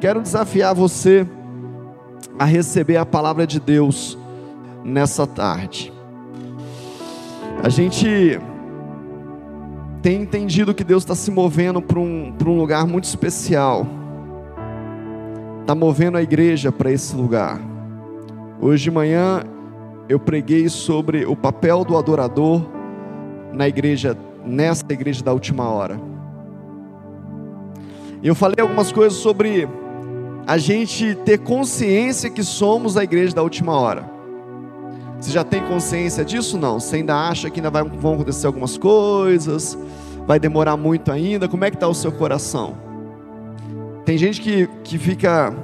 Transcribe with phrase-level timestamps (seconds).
[0.00, 1.26] Quero desafiar você
[2.38, 4.16] a receber a palavra de Deus
[4.84, 5.92] nessa tarde.
[7.64, 8.38] A gente
[10.00, 13.84] tem entendido que Deus está se movendo para um, um lugar muito especial,
[15.62, 17.60] está movendo a igreja para esse lugar.
[18.60, 19.42] Hoje de manhã
[20.08, 22.64] eu preguei sobre o papel do adorador
[23.52, 26.00] na igreja, nessa igreja da última hora.
[28.22, 29.68] Eu falei algumas coisas sobre
[30.48, 34.10] a gente ter consciência que somos a igreja da última hora.
[35.20, 36.56] Você já tem consciência disso?
[36.56, 36.80] Não.
[36.80, 39.76] Você ainda acha que ainda vai, vão acontecer algumas coisas,
[40.26, 41.46] vai demorar muito ainda.
[41.46, 42.78] Como é que está o seu coração?
[44.06, 45.54] Tem gente que, que fica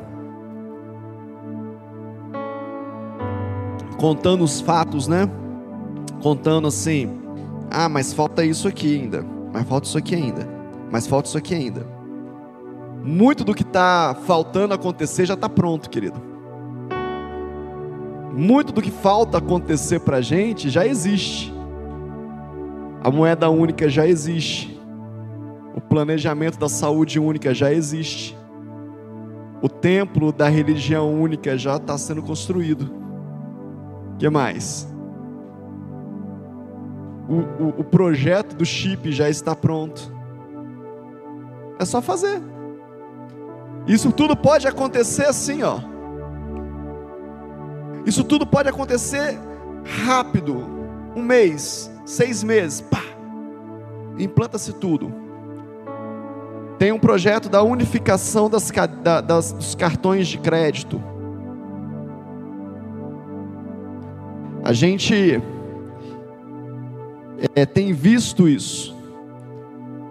[3.96, 5.30] contando os fatos, né?
[6.22, 7.10] Contando assim,
[7.70, 10.46] ah, mas falta isso aqui ainda, mas falta isso aqui ainda,
[10.90, 11.93] mas falta isso aqui ainda.
[13.04, 16.34] Muito do que está faltando acontecer já está pronto, querido
[18.36, 21.54] muito do que falta acontecer para a gente já existe.
[23.02, 24.80] A moeda única já existe.
[25.74, 28.36] O planejamento da saúde única já existe.
[29.62, 32.92] O templo da religião única já está sendo construído.
[34.14, 34.88] O que mais?
[37.28, 40.12] O, o, o projeto do chip já está pronto.
[41.78, 42.53] É só fazer.
[43.86, 45.78] Isso tudo pode acontecer assim, ó.
[48.06, 49.38] Isso tudo pode acontecer
[50.04, 50.64] rápido,
[51.14, 53.02] um mês, seis meses, pá,
[54.18, 55.12] implanta-se tudo.
[56.78, 58.70] Tem um projeto da unificação das,
[59.02, 61.02] da, das, dos cartões de crédito.
[64.62, 65.42] A gente
[67.54, 68.94] é, tem visto isso.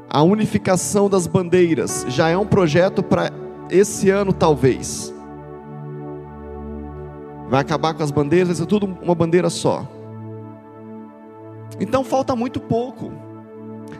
[0.10, 3.32] A unificação das bandeiras já é um projeto para
[3.74, 5.14] esse ano, talvez.
[7.50, 9.88] Vai acabar com as bandeiras, vai ser tudo uma bandeira só.
[11.80, 13.12] Então falta muito pouco.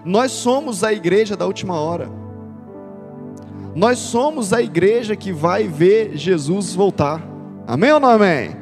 [0.06, 2.10] Nós somos a igreja da última hora.
[3.76, 7.22] Nós somos a igreja que vai ver Jesus voltar.
[7.66, 8.56] Amém ou não amém?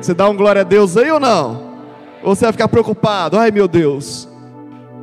[0.00, 1.74] Você dá um glória a Deus aí ou não?
[2.22, 3.38] Ou você vai ficar preocupado?
[3.38, 4.28] Ai meu Deus,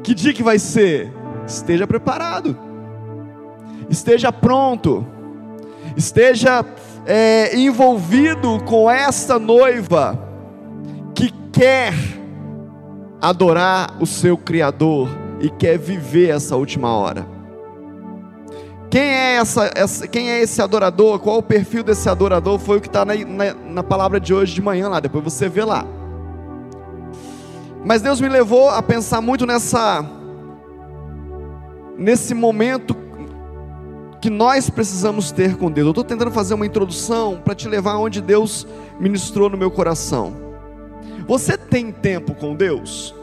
[0.04, 1.12] que dia que vai ser?
[1.46, 2.58] Esteja preparado,
[3.90, 5.06] esteja pronto,
[5.96, 6.66] esteja
[7.06, 10.20] é, envolvido com essa noiva
[11.14, 11.94] que quer
[13.22, 15.10] adorar o seu Criador
[15.40, 17.26] e quer viver essa última hora.
[18.90, 21.18] Quem é, essa, essa, quem é esse adorador?
[21.20, 22.60] Qual o perfil desse adorador?
[22.60, 25.48] Foi o que está na, na, na palavra de hoje de manhã lá, depois você
[25.48, 25.86] vê lá.
[27.86, 30.06] Mas Deus me levou a pensar muito nessa
[31.98, 32.96] nesse momento
[34.22, 35.88] que nós precisamos ter com Deus.
[35.88, 38.68] Eu estou tentando fazer uma introdução para te levar onde Deus
[39.00, 40.34] ministrou no meu coração.
[41.28, 43.16] Você tem tempo com Deus?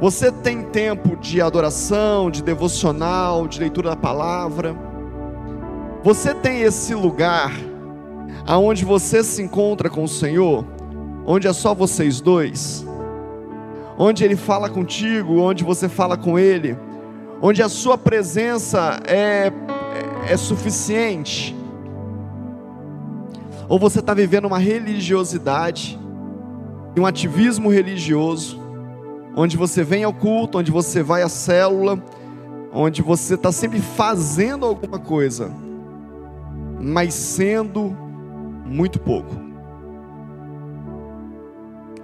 [0.00, 4.76] Você tem tempo de adoração, de devocional, de leitura da palavra?
[6.02, 7.52] Você tem esse lugar
[8.44, 10.66] aonde você se encontra com o Senhor,
[11.24, 12.84] onde é só vocês dois?
[13.96, 16.76] Onde ele fala contigo, onde você fala com ele?
[17.46, 19.52] Onde a sua presença é,
[20.28, 21.54] é, é suficiente?
[23.68, 26.00] Ou você está vivendo uma religiosidade,
[26.98, 28.58] um ativismo religioso,
[29.36, 32.02] onde você vem ao culto, onde você vai à célula,
[32.72, 35.52] onde você está sempre fazendo alguma coisa,
[36.80, 37.94] mas sendo
[38.64, 39.36] muito pouco.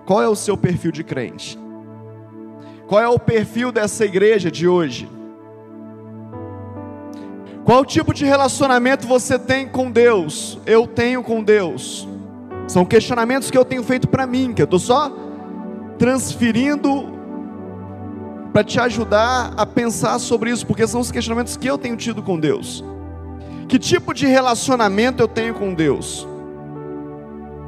[0.04, 1.58] Qual é o seu perfil de crente?
[2.86, 5.08] Qual é o perfil dessa igreja de hoje?
[7.64, 10.58] Qual tipo de relacionamento você tem com Deus?
[10.66, 12.08] Eu tenho com Deus.
[12.66, 15.12] São questionamentos que eu tenho feito para mim, que eu estou só
[15.98, 17.18] transferindo
[18.52, 22.22] para te ajudar a pensar sobre isso, porque são os questionamentos que eu tenho tido
[22.22, 22.84] com Deus.
[23.68, 26.26] Que tipo de relacionamento eu tenho com Deus?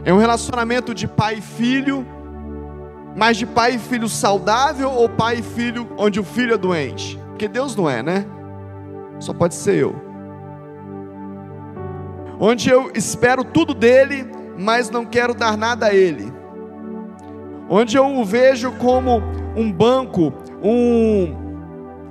[0.05, 2.05] É um relacionamento de pai e filho,
[3.15, 7.17] mas de pai e filho saudável ou pai e filho onde o filho é doente?
[7.29, 8.27] Porque Deus não é, né?
[9.23, 9.95] Só pode ser eu.
[12.41, 14.29] Onde eu espero tudo dele,
[14.59, 16.33] mas não quero dar nada a ele.
[17.71, 19.23] Onde eu o vejo como
[19.57, 21.37] um banco, um,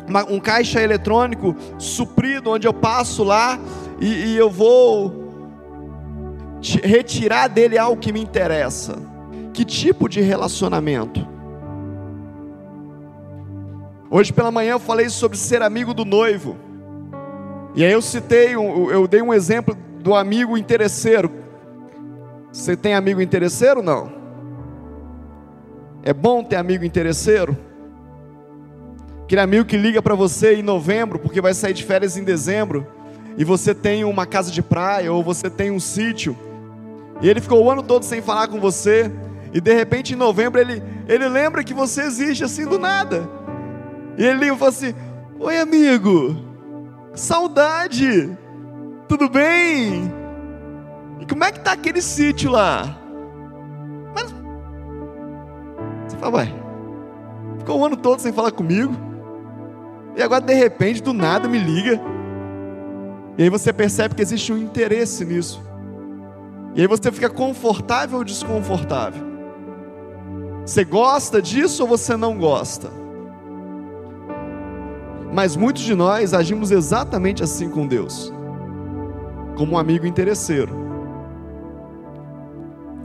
[0.07, 3.59] uma, um caixa eletrônico suprido, onde eu passo lá
[3.99, 5.19] e, e eu vou
[6.81, 8.95] retirar dele algo que me interessa.
[9.51, 11.27] Que tipo de relacionamento?
[14.09, 16.70] Hoje pela manhã eu falei sobre ser amigo do noivo.
[17.73, 21.31] E aí eu citei, eu dei um exemplo do amigo interesseiro.
[22.51, 23.81] Você tem amigo interesseiro?
[23.81, 24.11] Não.
[26.03, 27.57] É bom ter amigo interesseiro?
[29.23, 32.85] Aquele amigo que liga para você em novembro porque vai sair de férias em dezembro
[33.37, 36.35] e você tem uma casa de praia ou você tem um sítio
[37.21, 39.09] e ele ficou o ano todo sem falar com você
[39.53, 43.29] e de repente em novembro ele, ele lembra que você existe assim do nada.
[44.17, 44.93] E ele liga e fala assim:
[45.39, 46.35] Oi amigo,
[47.13, 48.37] saudade,
[49.07, 50.11] tudo bem?
[51.19, 52.97] E como é que tá aquele sítio lá?
[54.15, 54.33] Mas
[56.07, 56.53] você fala, ué,
[57.59, 58.93] ficou o ano todo sem falar comigo,
[60.15, 61.99] e agora de repente, do nada, me liga.
[63.37, 65.61] E aí você percebe que existe um interesse nisso.
[66.75, 69.31] E aí você fica confortável ou desconfortável?
[70.65, 73.00] Você gosta disso ou você não gosta?
[75.31, 78.31] Mas muitos de nós agimos exatamente assim com Deus,
[79.55, 80.75] como um amigo interesseiro.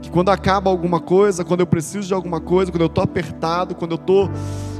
[0.01, 3.75] Que quando acaba alguma coisa, quando eu preciso de alguma coisa, quando eu estou apertado,
[3.75, 4.29] quando eu estou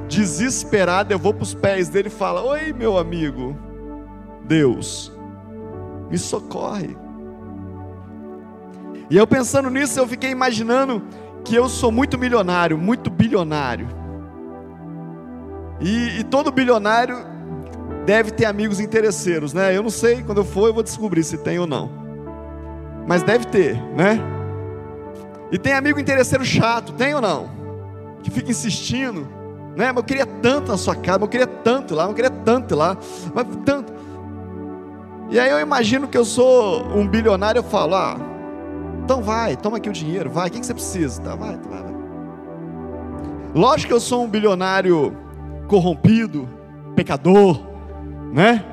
[0.07, 3.55] desesperado, eu vou para os pés dele e falo: Oi, meu amigo,
[4.45, 5.11] Deus,
[6.09, 6.97] me socorre.
[9.09, 11.01] E eu pensando nisso, eu fiquei imaginando
[11.45, 13.87] que eu sou muito milionário, muito bilionário.
[15.79, 17.36] E, e, todo bilionário
[18.07, 19.75] deve ter amigos interesseiros, né?
[19.75, 21.91] Eu não sei, quando eu for eu vou descobrir se tem ou não.
[23.05, 24.17] Mas deve ter, né?
[25.51, 27.49] E tem amigo interesseiro chato, tem ou não?
[28.23, 29.27] Que fica insistindo,
[29.75, 29.87] né?
[29.87, 32.97] Mas eu queria tanto na sua casa, eu queria tanto lá, eu queria tanto lá,
[33.35, 33.91] mas tanto.
[35.29, 38.15] E aí eu imagino que eu sou um bilionário, eu falo, ah,
[39.03, 41.21] então vai, toma aqui o dinheiro, vai, o que, você precisa?
[41.21, 41.95] Tá, vai, vai, vai.
[43.53, 45.13] Lógico que eu sou um bilionário
[45.67, 46.47] corrompido,
[46.95, 47.66] pecador,
[48.31, 48.63] né?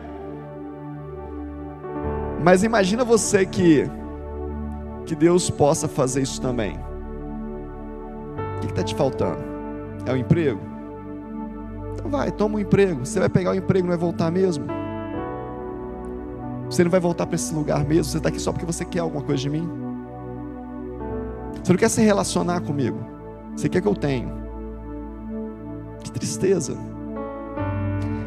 [2.42, 3.88] Mas imagina você que
[5.06, 6.78] que Deus possa fazer isso também.
[8.56, 9.38] O que está te faltando?
[10.06, 10.60] É o emprego?
[11.92, 13.04] Então vai, toma um emprego.
[13.04, 14.66] Você vai pegar o emprego, não vai voltar mesmo?
[16.68, 18.04] Você não vai voltar para esse lugar mesmo?
[18.04, 19.68] Você está aqui só porque você quer alguma coisa de mim?
[21.62, 22.98] Você não quer se relacionar comigo?
[23.56, 24.32] Você quer que eu tenha?
[26.02, 26.76] Que tristeza.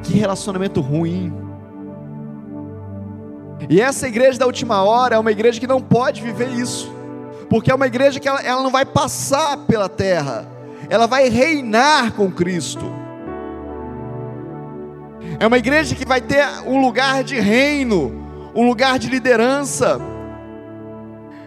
[0.07, 1.33] Que relacionamento ruim.
[3.69, 6.89] E essa igreja da última hora é uma igreja que não pode viver isso,
[7.49, 10.47] porque é uma igreja que ela, ela não vai passar pela terra,
[10.89, 12.85] ela vai reinar com Cristo.
[15.39, 18.25] É uma igreja que vai ter um lugar de reino,
[18.55, 19.99] um lugar de liderança.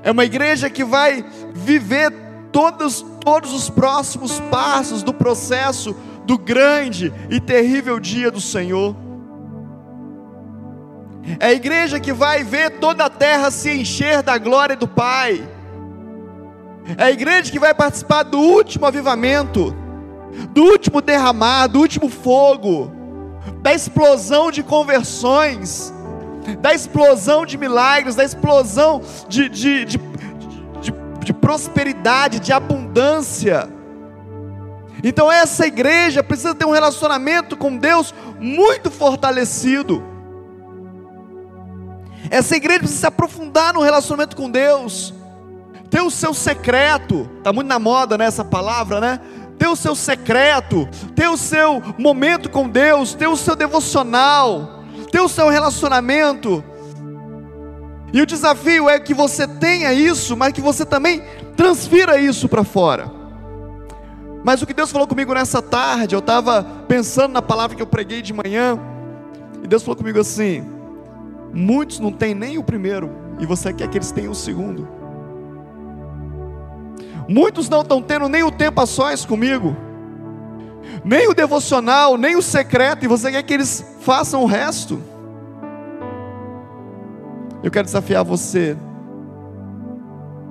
[0.02, 1.24] É uma igreja que vai
[1.54, 2.12] viver
[2.52, 5.96] todos, todos os próximos passos do processo
[6.31, 8.94] do grande e terrível dia do Senhor.
[11.41, 15.43] É a igreja que vai ver toda a terra se encher da glória do Pai.
[16.97, 19.75] É a igreja que vai participar do último avivamento,
[20.50, 22.93] do último derramar, do último fogo,
[23.61, 25.93] da explosão de conversões,
[26.61, 29.99] da explosão de milagres, da explosão de, de, de,
[30.81, 30.93] de,
[31.25, 33.80] de prosperidade, de abundância.
[35.02, 40.02] Então essa igreja precisa ter um relacionamento com Deus muito fortalecido.
[42.31, 45.15] Essa igreja precisa se aprofundar no relacionamento com Deus.
[45.89, 49.20] Ter o seu secreto, está muito na moda né, essa palavra, né?
[49.58, 55.20] Ter o seu secreto, ter o seu momento com Deus, ter o seu devocional, ter
[55.20, 56.63] o seu relacionamento.
[58.13, 61.22] E o desafio é que você tenha isso, mas que você também
[61.56, 63.19] transfira isso para fora.
[64.43, 67.87] Mas o que Deus falou comigo nessa tarde, eu estava pensando na palavra que eu
[67.87, 68.79] preguei de manhã,
[69.63, 70.65] e Deus falou comigo assim:
[71.53, 74.89] Muitos não têm nem o primeiro, e você quer que eles tenham o segundo.
[77.29, 79.77] Muitos não estão tendo nem o tempo a sós comigo,
[81.05, 85.01] nem o devocional, nem o secreto, e você quer que eles façam o resto.
[87.63, 88.77] Eu quero desafiar você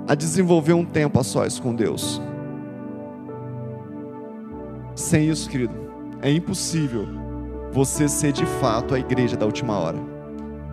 [0.08, 2.22] a desenvolver um tempo a sós com Deus.
[5.00, 5.74] Sem isso, querido,
[6.22, 7.08] é impossível
[7.72, 9.98] você ser de fato a igreja da última hora.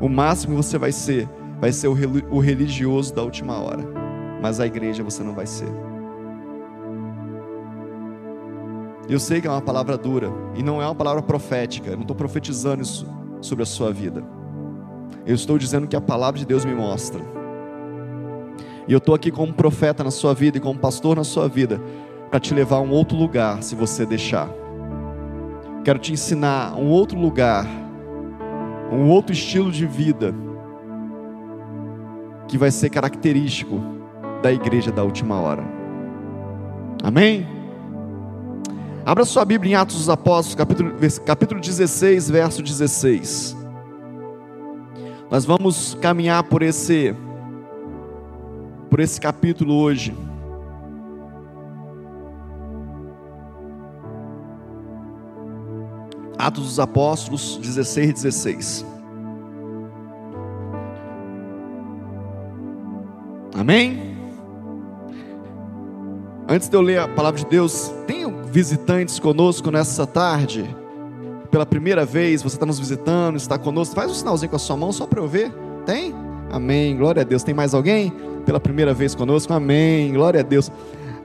[0.00, 1.28] O máximo que você vai ser,
[1.60, 3.84] vai ser o religioso da última hora.
[4.42, 5.68] Mas a igreja você não vai ser.
[9.08, 11.90] Eu sei que é uma palavra dura e não é uma palavra profética.
[11.90, 13.06] Eu não estou profetizando isso
[13.40, 14.24] sobre a sua vida.
[15.24, 17.20] Eu estou dizendo que a palavra de Deus me mostra.
[18.88, 21.80] E eu estou aqui como profeta na sua vida e como pastor na sua vida
[22.36, 24.46] para te levar a um outro lugar, se você deixar.
[25.82, 27.66] Quero te ensinar um outro lugar
[28.92, 30.34] um outro estilo de vida
[32.46, 33.80] que vai ser característico
[34.42, 35.64] da igreja da última hora.
[37.02, 37.46] Amém?
[39.06, 40.92] Abra sua Bíblia em Atos dos Apóstolos, capítulo,
[41.24, 43.56] capítulo 16, verso 16.
[45.30, 47.16] Nós vamos caminhar por esse
[48.90, 50.25] por esse capítulo hoje.
[56.46, 58.86] Atos dos Apóstolos 16, 16.
[63.52, 64.16] Amém?
[66.48, 70.72] Antes de eu ler a palavra de Deus, tem visitantes conosco nessa tarde?
[71.50, 74.76] Pela primeira vez, você está nos visitando, está conosco, faz um sinalzinho com a sua
[74.76, 75.52] mão só para eu ver.
[75.84, 76.14] Tem?
[76.52, 76.96] Amém.
[76.96, 77.42] Glória a Deus.
[77.42, 78.12] Tem mais alguém
[78.44, 79.52] pela primeira vez conosco?
[79.52, 80.12] Amém.
[80.12, 80.70] Glória a Deus.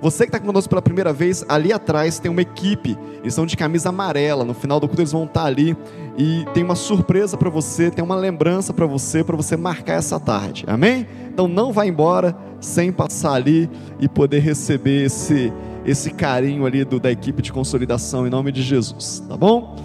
[0.02, 3.56] Você que está conosco pela primeira vez, ali atrás tem uma equipe, eles são de
[3.56, 4.44] camisa amarela.
[4.44, 5.78] No final do culto eles vão estar tá ali
[6.18, 10.20] e tem uma surpresa para você, tem uma lembrança para você, para você marcar essa
[10.20, 10.66] tarde.
[10.68, 11.08] Amém?
[11.32, 15.54] Então não vá embora sem passar ali e poder receber esse
[15.84, 19.76] esse carinho ali do, da equipe de consolidação em nome de Jesus, tá bom?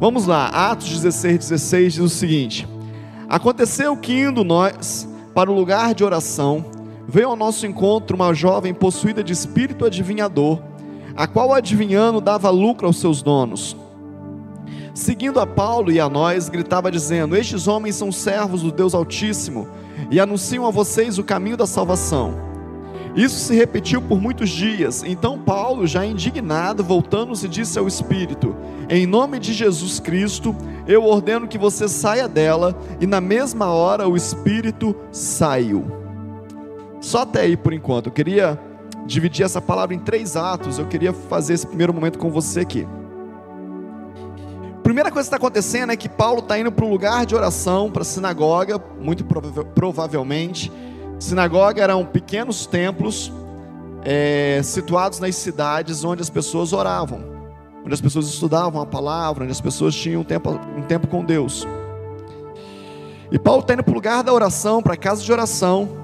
[0.00, 2.68] Vamos lá, Atos 16, 16 diz o seguinte:
[3.28, 6.64] Aconteceu que indo nós para o lugar de oração,
[7.06, 10.60] veio ao nosso encontro uma jovem possuída de espírito adivinhador,
[11.16, 13.76] a qual adivinhando dava lucro aos seus donos.
[14.94, 19.68] Seguindo a Paulo e a nós, gritava dizendo: Estes homens são servos do Deus Altíssimo
[20.10, 22.54] e anunciam a vocês o caminho da salvação.
[23.16, 25.04] Isso se repetiu por muitos dias.
[25.04, 28.54] Então Paulo, já indignado, voltando-se, disse ao Espírito:
[28.88, 30.54] Em nome de Jesus Cristo,
[30.86, 32.76] eu ordeno que você saia dela.
[33.00, 36.03] E na mesma hora o Espírito saiu.
[37.04, 38.06] Só até aí por enquanto.
[38.06, 38.58] Eu queria
[39.04, 40.78] dividir essa palavra em três atos.
[40.78, 42.88] Eu queria fazer esse primeiro momento com você aqui.
[44.82, 47.90] Primeira coisa que está acontecendo é que Paulo está indo para um lugar de oração,
[47.90, 49.22] para a sinagoga, muito
[49.74, 50.72] provavelmente.
[51.18, 53.30] Sinagoga eram pequenos templos
[54.02, 57.22] é, situados nas cidades onde as pessoas oravam,
[57.84, 61.22] onde as pessoas estudavam a palavra, onde as pessoas tinham um tempo, um tempo com
[61.22, 61.68] Deus.
[63.30, 66.03] E Paulo está indo para o lugar da oração, para a casa de oração,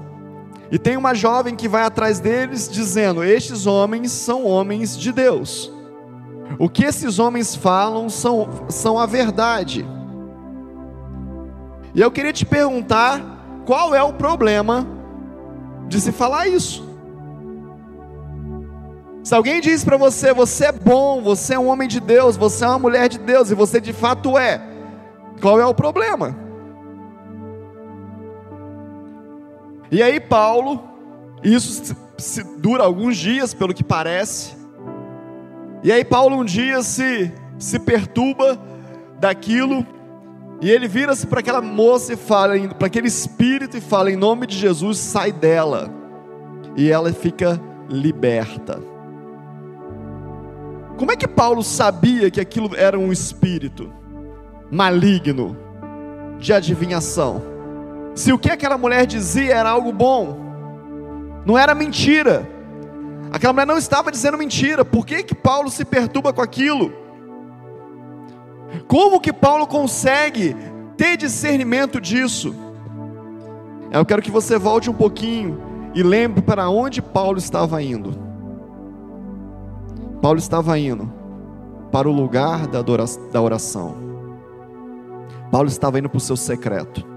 [0.71, 5.71] e tem uma jovem que vai atrás deles dizendo: Estes homens são homens de Deus.
[6.57, 9.85] O que esses homens falam são, são a verdade.
[11.93, 13.21] E eu queria te perguntar:
[13.65, 14.87] qual é o problema
[15.89, 16.89] de se falar isso?
[19.25, 22.63] Se alguém diz para você, você é bom, você é um homem de Deus, você
[22.63, 24.59] é uma mulher de Deus, e você de fato é,
[25.41, 26.35] qual é o problema?
[29.91, 30.81] E aí, Paulo,
[31.43, 31.93] isso
[32.57, 34.55] dura alguns dias, pelo que parece.
[35.83, 37.29] E aí, Paulo um dia se,
[37.59, 38.57] se perturba
[39.19, 39.85] daquilo,
[40.61, 44.47] e ele vira-se para aquela moça e fala, para aquele espírito, e fala: em nome
[44.47, 45.91] de Jesus, sai dela.
[46.77, 48.79] E ela fica liberta.
[50.97, 53.91] Como é que Paulo sabia que aquilo era um espírito
[54.71, 55.57] maligno
[56.39, 57.50] de adivinhação?
[58.13, 60.37] Se o que aquela mulher dizia era algo bom,
[61.45, 62.47] não era mentira.
[63.31, 64.83] Aquela mulher não estava dizendo mentira.
[64.83, 66.93] Por que que Paulo se perturba com aquilo?
[68.87, 70.55] Como que Paulo consegue
[70.97, 72.53] ter discernimento disso?
[73.91, 75.61] Eu quero que você volte um pouquinho
[75.93, 78.17] e lembre para onde Paulo estava indo.
[80.21, 81.11] Paulo estava indo
[81.91, 83.95] para o lugar da oração.
[85.51, 87.10] Paulo estava indo para o seu secreto.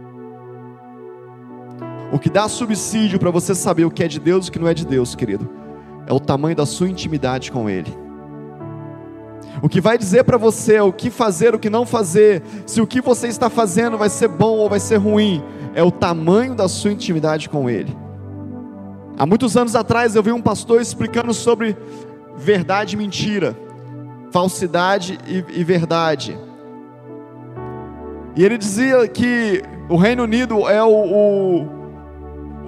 [2.13, 4.59] O que dá subsídio para você saber o que é de Deus e o que
[4.59, 5.51] não é de Deus, querido,
[6.07, 7.93] é o tamanho da sua intimidade com Ele.
[9.63, 12.87] O que vai dizer para você o que fazer, o que não fazer, se o
[12.87, 15.43] que você está fazendo vai ser bom ou vai ser ruim,
[15.75, 17.97] é o tamanho da sua intimidade com Ele.
[19.17, 21.77] Há muitos anos atrás eu vi um pastor explicando sobre
[22.37, 23.57] verdade e mentira,
[24.33, 26.37] falsidade e, e verdade.
[28.37, 31.69] E ele dizia que o Reino Unido é o, o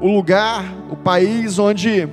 [0.00, 2.08] o lugar, o país onde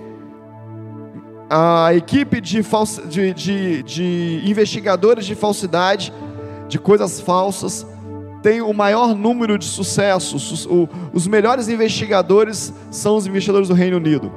[1.49, 6.13] a equipe de, falsa, de, de, de investigadores de falsidade,
[6.67, 7.85] de coisas falsas,
[8.41, 10.67] tem o maior número de sucessos.
[11.13, 14.31] Os, melhores investigadores são os investigadores do Reino Unido.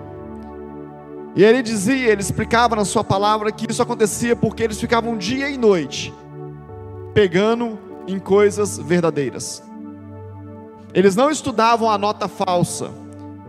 [1.35, 5.51] E ele dizia, ele explicava na sua palavra que isso acontecia porque eles ficavam dia
[5.51, 6.13] e noite
[7.13, 9.63] pegando em coisas verdadeiras.
[10.93, 12.91] Eles não estudavam a nota falsa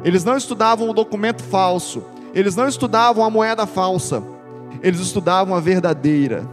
[0.04, 4.24] eles não estudavam o documento falso, eles não estudavam a moeda falsa,
[4.82, 6.48] eles estudavam a verdadeira.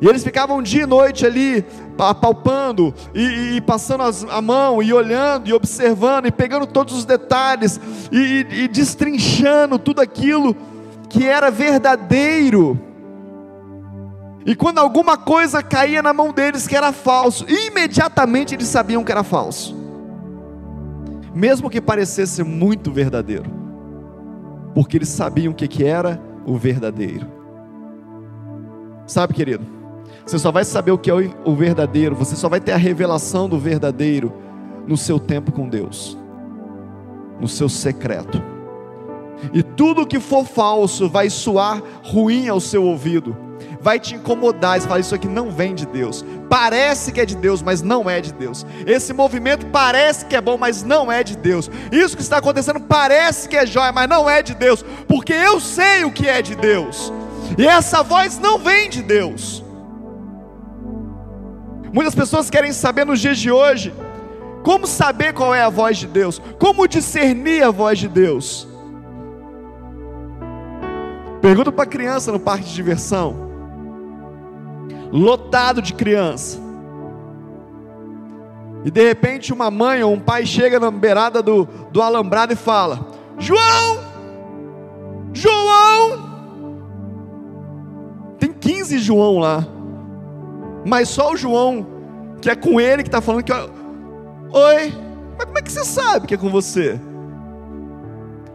[0.00, 1.64] E eles ficavam dia e noite ali
[1.96, 7.04] apalpando e, e passando as, a mão e olhando e observando e pegando todos os
[7.04, 10.56] detalhes e, e, e destrinchando tudo aquilo
[11.08, 12.80] que era verdadeiro.
[14.44, 19.12] E quando alguma coisa caía na mão deles que era falso, imediatamente eles sabiam que
[19.12, 19.76] era falso,
[21.34, 23.50] mesmo que parecesse muito verdadeiro,
[24.74, 27.26] porque eles sabiam o que, que era o verdadeiro.
[29.06, 29.64] Sabe, querido,
[30.24, 33.48] você só vai saber o que é o verdadeiro, você só vai ter a revelação
[33.48, 34.32] do verdadeiro
[34.86, 36.18] no seu tempo com Deus,
[37.40, 38.42] no seu secreto.
[39.52, 43.36] E tudo que for falso vai soar ruim ao seu ouvido
[43.82, 44.80] vai te incomodar.
[44.80, 46.24] Você fala, isso aqui não vem de Deus.
[46.48, 48.64] Parece que é de Deus, mas não é de Deus.
[48.86, 51.70] Esse movimento parece que é bom, mas não é de Deus.
[51.90, 54.84] Isso que está acontecendo parece que é jóia, mas não é de Deus.
[55.08, 57.12] Porque eu sei o que é de Deus.
[57.58, 59.64] E essa voz não vem de Deus.
[61.92, 63.92] Muitas pessoas querem saber nos dias de hoje
[64.62, 68.68] como saber qual é a voz de Deus, como discernir a voz de Deus.
[71.40, 73.51] Pergunta para criança no parque de diversão
[75.12, 76.58] lotado de criança.
[78.84, 82.56] E de repente uma mãe ou um pai chega na beirada do, do alambrado e
[82.56, 83.06] fala:
[83.38, 83.98] João!
[85.32, 86.32] João!
[88.38, 89.64] Tem 15 João lá.
[90.84, 91.86] Mas só o João,
[92.40, 93.52] que é com ele que está falando que.
[93.52, 94.92] Oi,
[95.38, 97.00] mas como é que você sabe que é com você?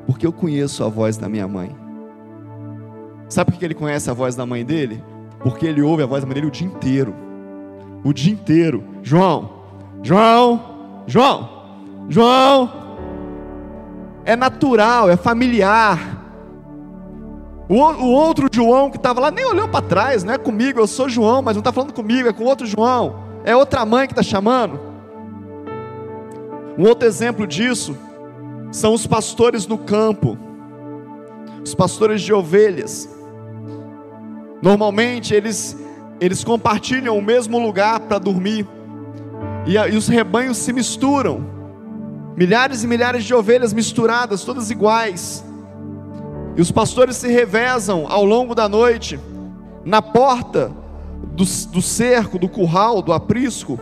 [0.06, 1.76] Porque eu conheço a voz da minha mãe.
[3.30, 5.04] Sabe por que ele conhece a voz da mãe dele?
[5.40, 7.14] Porque ele ouve a voz da mãe dele o dia inteiro.
[8.04, 8.84] O dia inteiro.
[9.02, 9.50] João,
[10.04, 11.50] João, João,
[12.10, 12.72] João.
[14.26, 16.18] É natural, é familiar.
[17.70, 21.10] O, outro João que estava lá nem olhou para trás, não é comigo, eu sou
[21.10, 23.28] João, mas não está falando comigo, é com outro João.
[23.44, 24.80] É outra mãe que está chamando.
[26.78, 27.98] Um outro exemplo disso
[28.72, 30.38] são os pastores no campo,
[31.64, 33.17] os pastores de ovelhas.
[34.62, 35.78] Normalmente eles,
[36.20, 38.68] eles compartilham o mesmo lugar para dormir,
[39.66, 41.46] e, e os rebanhos se misturam,
[42.36, 45.44] milhares e milhares de ovelhas misturadas, todas iguais,
[46.56, 49.20] e os pastores se revezam ao longo da noite,
[49.86, 50.72] na porta
[51.34, 53.80] do, do cerco, do curral, do aprisco,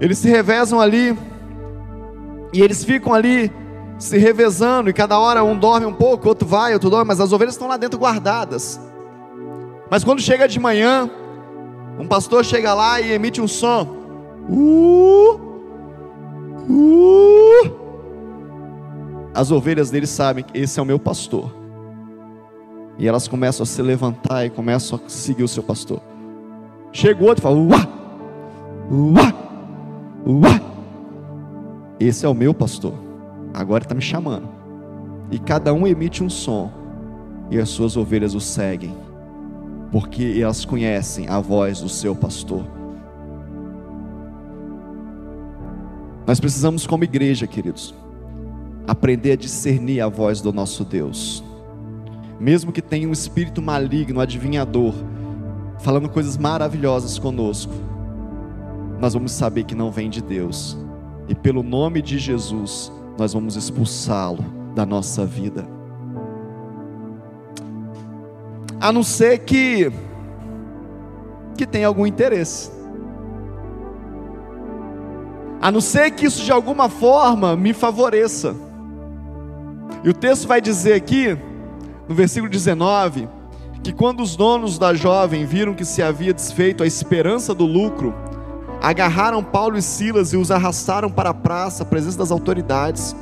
[0.00, 1.16] eles se revezam ali,
[2.52, 3.50] e eles ficam ali
[4.02, 7.32] se revezando, e cada hora um dorme um pouco, outro vai, outro dorme, mas as
[7.32, 8.80] ovelhas estão lá dentro guardadas.
[9.88, 11.08] Mas quando chega de manhã,
[12.00, 13.86] um pastor chega lá e emite um som.
[14.48, 15.40] Uh,
[16.68, 17.82] uh.
[19.32, 21.54] As ovelhas dele sabem que esse é o meu pastor.
[22.98, 26.00] E elas começam a se levantar e começam a seguir o seu pastor.
[26.90, 27.88] Chega outro e fala: Uá,
[28.90, 29.32] uá,
[30.26, 30.60] uá.
[32.00, 33.11] Esse é o meu pastor
[33.52, 34.48] agora está me chamando.
[35.30, 36.70] E cada um emite um som,
[37.50, 38.94] e as suas ovelhas o seguem,
[39.90, 42.64] porque elas conhecem a voz do seu pastor.
[46.26, 47.94] Nós precisamos, como igreja, queridos,
[48.86, 51.42] aprender a discernir a voz do nosso Deus,
[52.38, 54.94] mesmo que tenha um espírito maligno, adivinhador,
[55.80, 57.72] falando coisas maravilhosas conosco,
[59.00, 60.78] nós vamos saber que não vem de Deus,
[61.28, 65.64] e pelo nome de Jesus, nós vamos expulsá-lo da nossa vida.
[68.80, 69.92] A não ser que
[71.56, 72.72] que tenha algum interesse.
[75.60, 78.56] A não ser que isso de alguma forma me favoreça.
[80.02, 81.38] E o texto vai dizer aqui,
[82.08, 83.28] no versículo 19,
[83.84, 88.12] que quando os donos da jovem viram que se havia desfeito a esperança do lucro,
[88.82, 93.14] agarraram Paulo e Silas e os arrastaram para a praça, à presença das autoridades.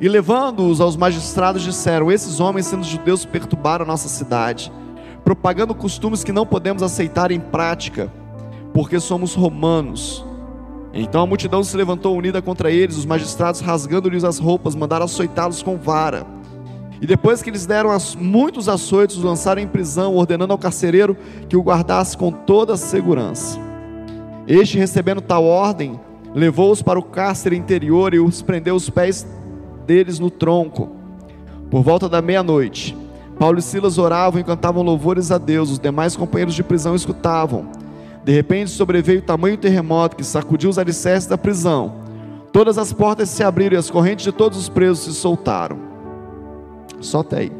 [0.00, 4.72] E levando-os aos magistrados, disseram: Esses homens, sendo judeus, perturbaram a nossa cidade,
[5.24, 8.12] propagando costumes que não podemos aceitar em prática,
[8.74, 10.24] porque somos romanos.
[10.92, 15.62] Então a multidão se levantou unida contra eles, os magistrados, rasgando-lhes as roupas, mandaram açoitá-los
[15.62, 16.26] com vara.
[17.00, 21.16] E depois que lhes deram muitos açoites, os lançaram em prisão, ordenando ao carcereiro
[21.48, 23.69] que o guardasse com toda a segurança.
[24.50, 26.00] Este, recebendo tal ordem,
[26.34, 29.24] levou-os para o cárcere interior e os prendeu os pés
[29.86, 30.90] deles no tronco.
[31.70, 32.98] Por volta da meia-noite,
[33.38, 35.70] Paulo e Silas oravam e cantavam louvores a Deus.
[35.70, 37.68] Os demais companheiros de prisão escutavam.
[38.24, 42.00] De repente sobreveio tamanho terremoto que sacudiu os alicerces da prisão.
[42.52, 45.78] Todas as portas se abriram e as correntes de todos os presos se soltaram.
[47.00, 47.52] Só até aí.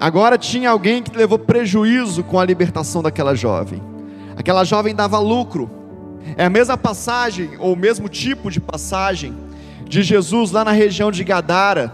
[0.00, 3.89] Agora tinha alguém que levou prejuízo com a libertação daquela jovem.
[4.40, 5.70] Aquela jovem dava lucro.
[6.34, 9.36] É a mesma passagem, ou o mesmo tipo de passagem,
[9.84, 11.92] de Jesus lá na região de Gadara,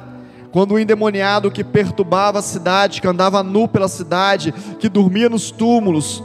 [0.52, 5.50] quando o endemoniado que perturbava a cidade, que andava nu pela cidade, que dormia nos
[5.50, 6.22] túmulos,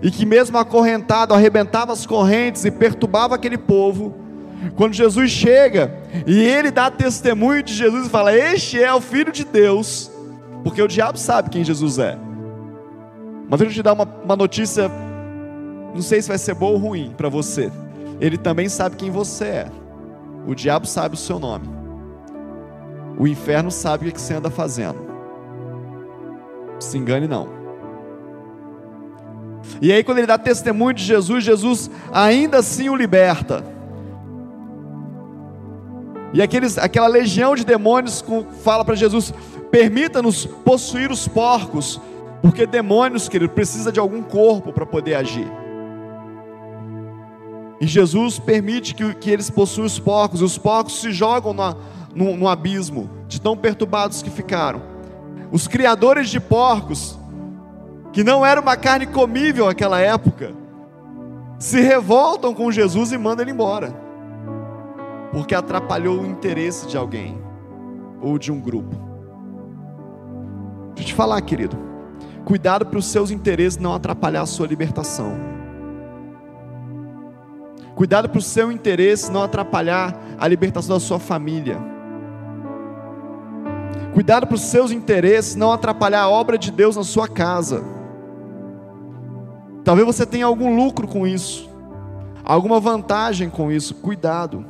[0.00, 4.14] e que mesmo acorrentado arrebentava as correntes e perturbava aquele povo,
[4.76, 5.94] quando Jesus chega
[6.26, 10.10] e ele dá testemunho de Jesus e fala: Este é o Filho de Deus,
[10.62, 12.16] porque o diabo sabe quem Jesus é.
[13.48, 14.90] Mas eu te dar uma, uma notícia,
[15.94, 17.70] não sei se vai ser boa ou ruim para você.
[18.20, 19.70] Ele também sabe quem você é.
[20.46, 21.68] O diabo sabe o seu nome.
[23.18, 24.98] O inferno sabe o que você anda fazendo.
[26.80, 27.48] Se engane não.
[29.80, 33.64] E aí, quando ele dá testemunho de Jesus, Jesus ainda assim o liberta.
[36.32, 38.24] E aqueles, aquela legião de demônios
[38.62, 39.32] fala para Jesus:
[39.70, 42.00] permita-nos possuir os porcos,
[42.42, 45.63] porque demônios, querido, precisa de algum corpo para poder agir.
[47.84, 51.76] E Jesus permite que, que eles possuam os porcos, e os porcos se jogam no,
[52.14, 54.80] no, no abismo, de tão perturbados que ficaram.
[55.52, 57.18] Os criadores de porcos,
[58.10, 60.54] que não era uma carne comível naquela época,
[61.58, 64.02] se revoltam com Jesus e mandam ele embora
[65.34, 67.36] porque atrapalhou o interesse de alguém
[68.22, 68.94] ou de um grupo.
[70.94, 71.76] Deixa eu te falar, querido.
[72.44, 75.53] Cuidado para os seus interesses não atrapalhar a sua libertação.
[77.94, 81.78] Cuidado para o seu interesse não atrapalhar a libertação da sua família.
[84.12, 87.84] Cuidado para os seus interesses não atrapalhar a obra de Deus na sua casa.
[89.84, 91.70] Talvez você tenha algum lucro com isso,
[92.44, 93.94] alguma vantagem com isso.
[93.94, 94.64] Cuidado.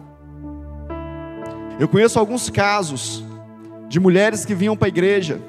[1.78, 3.24] Eu conheço alguns casos
[3.88, 5.40] de mulheres que vinham para a igreja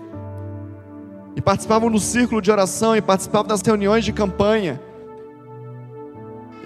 [1.36, 4.80] e participavam do círculo de oração e participavam das reuniões de campanha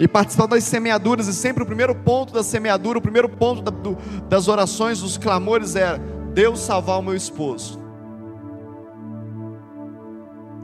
[0.00, 3.70] e participavam das semeaduras e sempre o primeiro ponto da semeadura, o primeiro ponto da,
[3.70, 3.98] do,
[4.30, 5.98] das orações, dos clamores era
[6.32, 7.78] Deus salvar o meu esposo.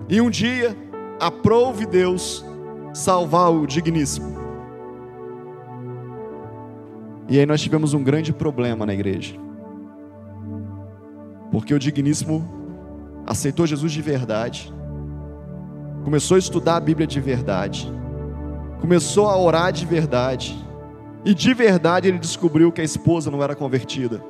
[0.09, 0.75] E um dia
[1.21, 2.43] aprove Deus
[2.95, 4.35] salvar o digníssimo.
[7.29, 9.35] E aí nós tivemos um grande problema na igreja.
[11.51, 12.43] Porque o digníssimo
[13.27, 14.73] aceitou Jesus de verdade,
[16.05, 17.93] começou a estudar a Bíblia de verdade,
[18.81, 20.57] começou a orar de verdade,
[21.25, 24.23] e de verdade ele descobriu que a esposa não era convertida,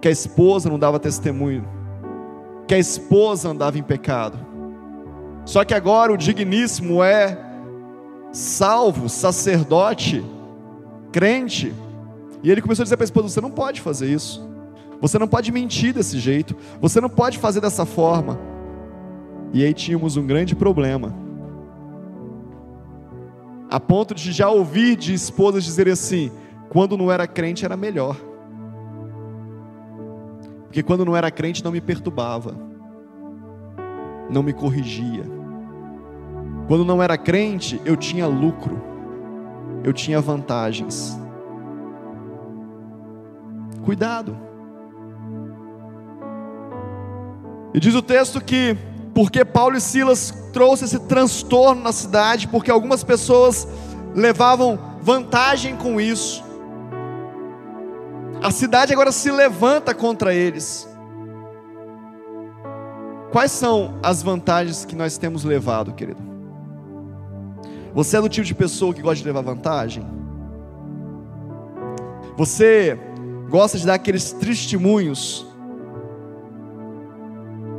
[0.00, 1.66] que a esposa não dava testemunho,
[2.66, 4.38] que a esposa andava em pecado.
[5.44, 7.38] Só que agora o digníssimo é
[8.32, 10.24] salvo, sacerdote,
[11.12, 11.72] crente.
[12.42, 14.46] E ele começou a dizer para a esposa: Você não pode fazer isso.
[15.00, 16.56] Você não pode mentir desse jeito.
[16.80, 18.38] Você não pode fazer dessa forma.
[19.52, 21.25] E aí tínhamos um grande problema.
[23.70, 26.30] A ponto de já ouvir de esposas dizerem assim:
[26.68, 28.16] quando não era crente era melhor.
[30.64, 32.54] Porque quando não era crente não me perturbava,
[34.30, 35.24] não me corrigia.
[36.68, 38.96] Quando não era crente eu tinha lucro
[39.86, 41.16] eu tinha vantagens.
[43.84, 44.36] Cuidado.
[47.72, 48.76] E diz o texto que
[49.16, 53.66] porque Paulo e Silas trouxe esse transtorno na cidade, porque algumas pessoas
[54.14, 56.44] levavam vantagem com isso.
[58.42, 60.86] A cidade agora se levanta contra eles.
[63.32, 66.22] Quais são as vantagens que nós temos levado, querido?
[67.94, 70.06] Você é do tipo de pessoa que gosta de levar vantagem?
[72.36, 73.00] Você
[73.48, 75.45] gosta de dar aqueles testemunhos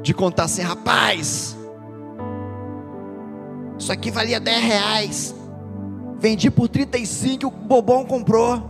[0.08, 1.58] de contar assim, rapaz,
[3.78, 5.36] isso aqui valia 10 reais,
[6.18, 8.64] vendi por 35 o bobão comprou,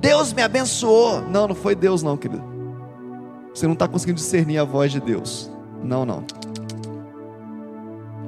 [0.00, 1.20] Deus me abençoou.
[1.20, 2.42] Não, não foi Deus não, querido.
[3.54, 5.48] Você não está conseguindo discernir a voz de Deus.
[5.80, 6.24] Não, não.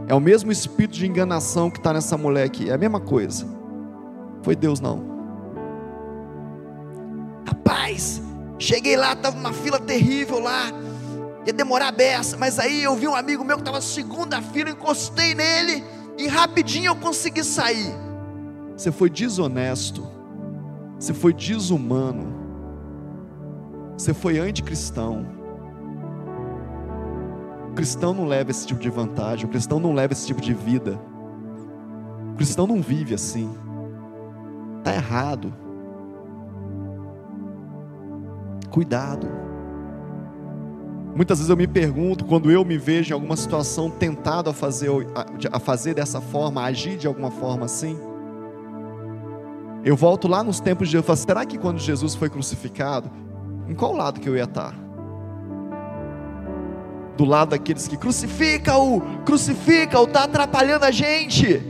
[0.07, 2.71] É o mesmo espírito de enganação que está nessa mulher aqui.
[2.71, 3.45] É a mesma coisa.
[4.43, 5.05] Foi Deus não.
[7.45, 8.23] Rapaz,
[8.57, 10.86] cheguei lá, estava uma fila terrível lá.
[11.47, 14.71] Ia demorar a beça, mas aí eu vi um amigo meu que estava segunda fila,
[14.71, 15.85] encostei nele
[16.19, 17.95] e rapidinho eu consegui sair.
[18.77, 20.07] Você foi desonesto.
[20.99, 22.35] Você foi desumano.
[23.97, 25.37] Você foi anticristão
[27.77, 30.99] cristão não leva esse tipo de vantagem, o cristão não leva esse tipo de vida.
[32.33, 33.55] O cristão não vive assim.
[34.79, 35.55] Está errado.
[38.71, 39.29] Cuidado.
[41.17, 44.91] Muitas vezes eu me pergunto, quando eu me vejo em alguma situação tentado a fazer,
[45.51, 47.99] a fazer dessa forma, a agir de alguma forma assim,
[49.83, 53.11] eu volto lá nos tempos de Jesus e falo, será que quando Jesus foi crucificado,
[53.67, 54.75] em qual lado que eu ia estar?
[57.17, 61.63] Do lado daqueles que crucifica-o, crucifica-o, está atrapalhando a gente.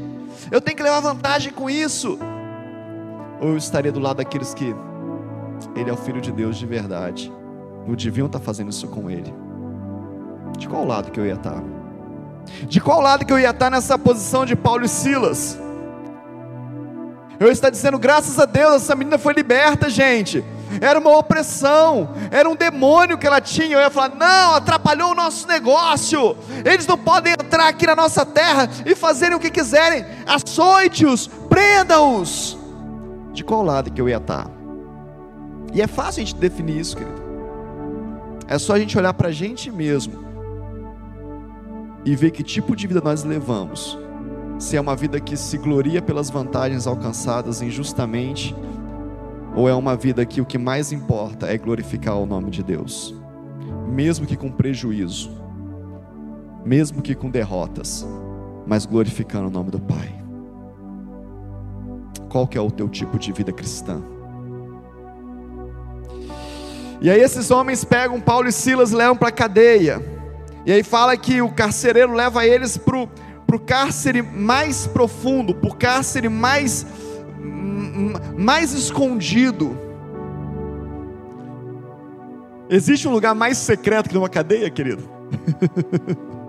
[0.50, 2.18] Eu tenho que levar vantagem com isso.
[3.40, 4.74] Ou eu estaria do lado daqueles que
[5.76, 7.32] ele é o filho de Deus de verdade.
[7.86, 9.32] Não deviam estar fazendo isso com ele.
[10.58, 11.62] De qual lado que eu ia estar?
[12.66, 15.58] De qual lado que eu ia estar nessa posição de Paulo e Silas?
[17.38, 20.42] Eu estou dizendo, graças a Deus, essa menina foi liberta, gente.
[20.80, 23.76] Era uma opressão, era um demônio que ela tinha.
[23.76, 26.36] Eu ia falar: não, atrapalhou o nosso negócio.
[26.64, 30.04] Eles não podem entrar aqui na nossa terra e fazerem o que quiserem.
[30.26, 32.58] Açoite-os, prenda-os.
[33.32, 34.50] De qual lado que eu ia estar?
[35.72, 37.25] E é fácil a gente definir isso, querido.
[38.48, 40.24] É só a gente olhar para a gente mesmo
[42.04, 43.98] e ver que tipo de vida nós levamos.
[44.58, 48.54] Se é uma vida que se gloria pelas vantagens alcançadas injustamente,
[49.54, 53.14] ou é uma vida que o que mais importa é glorificar o nome de Deus,
[53.88, 55.30] mesmo que com prejuízo,
[56.64, 58.06] mesmo que com derrotas,
[58.66, 60.14] mas glorificando o nome do Pai.
[62.28, 64.02] Qual que é o teu tipo de vida cristã?
[67.00, 70.02] E aí esses homens pegam Paulo e Silas levam para a cadeia.
[70.64, 75.74] E aí fala que o carcereiro leva eles para o cárcere mais profundo, para o
[75.74, 76.86] cárcere mais,
[78.36, 79.78] mais escondido.
[82.68, 85.08] Existe um lugar mais secreto que uma cadeia, querido?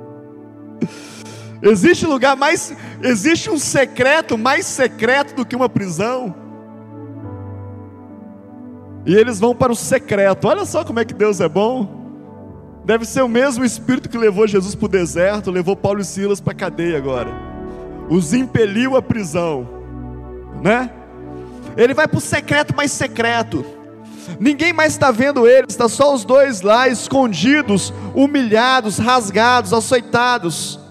[1.61, 2.73] existe um lugar mais.
[3.03, 6.46] Existe um secreto mais secreto do que uma prisão?
[9.07, 10.49] E eles vão para o secreto.
[10.49, 12.81] Olha só como é que Deus é bom.
[12.83, 16.41] Deve ser o mesmo Espírito que levou Jesus para o deserto, levou Paulo e Silas
[16.41, 17.31] para a cadeia agora.
[18.09, 19.65] Os impeliu à prisão,
[20.61, 20.91] né?
[21.77, 23.63] Ele vai para o secreto mais secreto.
[24.41, 30.81] Ninguém mais está vendo eles, está só os dois lá, escondidos, humilhados, rasgados, açoitados.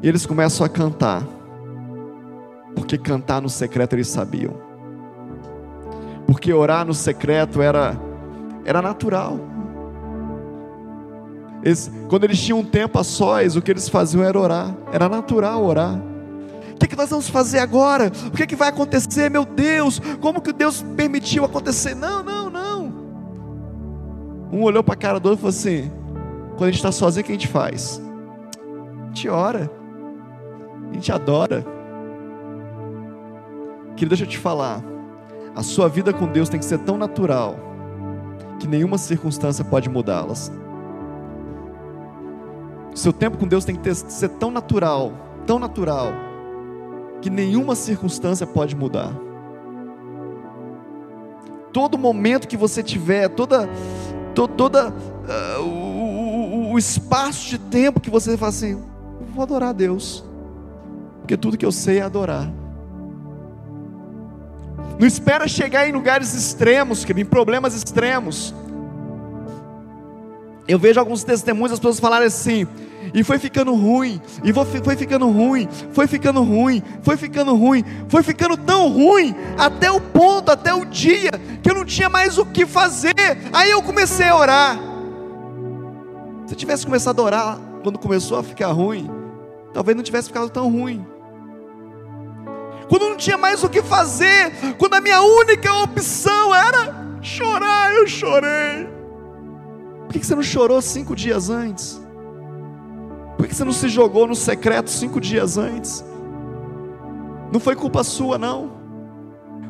[0.00, 1.26] E eles começam a cantar,
[2.76, 4.69] porque cantar no secreto eles sabiam
[6.30, 8.00] porque orar no secreto era,
[8.64, 9.40] era natural.
[11.60, 15.08] Eles, quando eles tinham um tempo a sós, o que eles faziam era orar, era
[15.08, 16.00] natural orar.
[16.72, 18.12] O que, é que nós vamos fazer agora?
[18.28, 19.28] O que, é que vai acontecer?
[19.28, 21.96] Meu Deus, como que Deus permitiu acontecer?
[21.96, 22.92] Não, não, não.
[24.52, 25.90] Um olhou para a cara do outro e falou assim:
[26.52, 28.00] quando a gente está sozinho, o que a gente faz?
[29.02, 29.68] A gente ora,
[30.90, 31.66] a gente adora.
[33.96, 34.80] Querido, deixa eu te falar.
[35.54, 37.56] A sua vida com Deus tem que ser tão natural
[38.58, 40.52] que nenhuma circunstância pode mudá-las.
[42.94, 45.12] Seu tempo com Deus tem que ter, ser tão natural,
[45.46, 46.12] tão natural,
[47.22, 49.12] que nenhuma circunstância pode mudar.
[51.72, 53.68] Todo momento que você tiver, toda,
[54.34, 58.82] to, toda uh, o, o, o espaço de tempo que você fala assim,
[59.32, 60.24] vou adorar a Deus,
[61.20, 62.50] porque tudo que eu sei é adorar.
[65.00, 68.54] Não espera chegar em lugares extremos, em problemas extremos.
[70.68, 72.66] Eu vejo alguns testemunhos, as pessoas falarem assim,
[73.14, 78.22] e foi ficando ruim, e foi ficando ruim, foi ficando ruim, foi ficando ruim, foi
[78.22, 81.30] ficando tão ruim, até o ponto, até o dia,
[81.62, 83.14] que eu não tinha mais o que fazer.
[83.54, 84.78] Aí eu comecei a orar.
[86.44, 89.10] Se eu tivesse começado a orar quando começou a ficar ruim,
[89.72, 91.06] talvez não tivesse ficado tão ruim
[92.90, 98.04] quando não tinha mais o que fazer, quando a minha única opção era chorar, eu
[98.08, 98.88] chorei.
[100.06, 102.02] Por que você não chorou cinco dias antes?
[103.36, 106.04] Por que você não se jogou no secreto cinco dias antes?
[107.52, 108.72] Não foi culpa sua, não.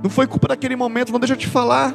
[0.02, 1.94] Não foi culpa daquele momento, não deixa eu te falar.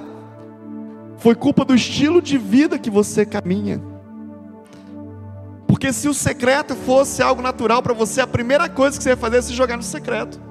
[1.18, 3.82] Foi culpa do estilo de vida que você caminha.
[5.66, 9.18] Porque se o secreto fosse algo natural para você, a primeira coisa que você ia
[9.18, 10.46] fazer é se jogar no secreto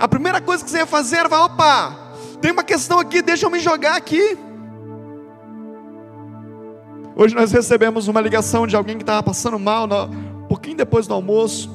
[0.00, 1.94] a primeira coisa que você ia fazer era opa,
[2.40, 4.38] tem uma questão aqui, deixa eu me jogar aqui.
[7.14, 11.12] Hoje nós recebemos uma ligação de alguém que estava passando mal, um pouquinho depois do
[11.12, 11.70] almoço,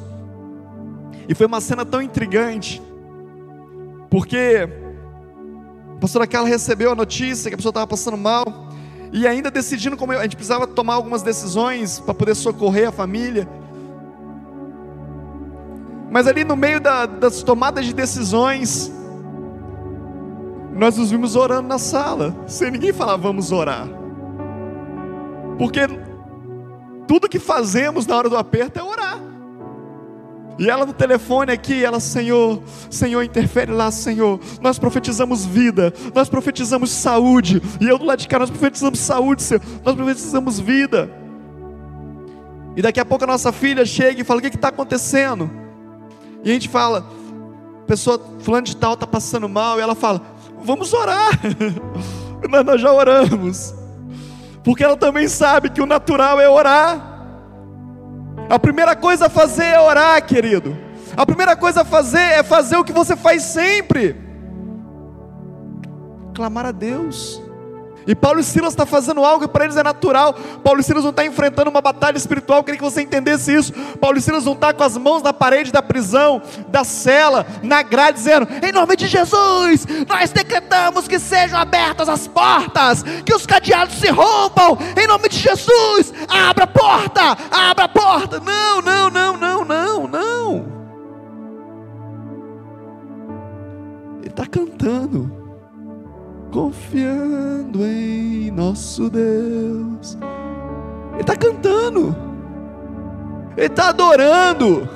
[1.30, 2.82] e foi uma cena tão intrigante,
[4.10, 4.68] porque
[5.96, 8.72] a pastora Carla recebeu a notícia que a pessoa estava passando mal,
[9.14, 13.48] e ainda decidindo como a gente precisava tomar algumas decisões para poder socorrer a família.
[16.10, 18.92] Mas ali no meio da, das tomadas de decisões,
[20.74, 23.88] nós nos vimos orando na sala, sem ninguém falar vamos orar.
[25.58, 25.82] Porque
[27.08, 29.20] tudo que fazemos na hora do aperto é orar.
[30.58, 34.40] E ela no telefone aqui, ela, Senhor, Senhor, interfere lá, Senhor.
[34.62, 37.62] Nós profetizamos vida, nós profetizamos saúde.
[37.82, 39.62] E eu do lado de cá, nós profetizamos saúde, Senhor.
[39.84, 41.10] Nós profetizamos vida.
[42.76, 45.65] E daqui a pouco a nossa filha chega e fala: O que está acontecendo?
[46.46, 47.04] E a gente fala:
[47.88, 49.80] Pessoa, fulano de tal está passando mal.
[49.80, 50.22] E ela fala:
[50.62, 51.32] Vamos orar.
[52.48, 53.74] Mas nós já oramos.
[54.64, 57.14] Porque ela também sabe que o natural é orar.
[58.48, 60.78] A primeira coisa a fazer é orar, querido.
[61.18, 64.16] A primeira coisa a fazer é fazer o que você faz sempre:
[66.36, 67.42] clamar a Deus.
[68.08, 70.34] E Paulo e Silas está fazendo algo que para eles é natural.
[70.64, 72.60] Paulo e Silas não está enfrentando uma batalha espiritual.
[72.60, 73.74] Eu queria que você entendesse isso.
[74.00, 77.82] Paulo e Silas não está com as mãos na parede da prisão, da cela, na
[77.82, 83.46] grade, dizendo: Em nome de Jesus, nós decretamos que sejam abertas as portas, que os
[83.46, 84.78] cadeados se rompam.
[85.02, 88.40] Em nome de Jesus, abra a porta, abra a porta.
[88.40, 90.76] Não, não, não, não, não, não.
[94.22, 95.45] Ele está cantando
[96.56, 100.18] confiando em nosso Deus.
[101.12, 102.16] Ele está cantando,
[103.58, 104.88] ele está adorando.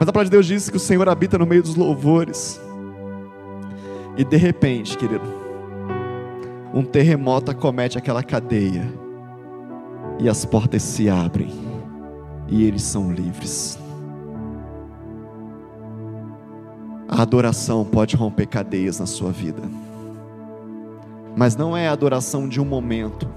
[0.00, 2.60] Mas a palavra de Deus diz que o Senhor habita no meio dos louvores.
[4.16, 5.22] E de repente, querido,
[6.74, 8.92] um terremoto acomete aquela cadeia,
[10.18, 11.52] e as portas se abrem,
[12.48, 13.78] e eles são livres.
[17.18, 19.60] A adoração pode romper cadeias na sua vida.
[21.36, 23.28] Mas não é a adoração de um momento.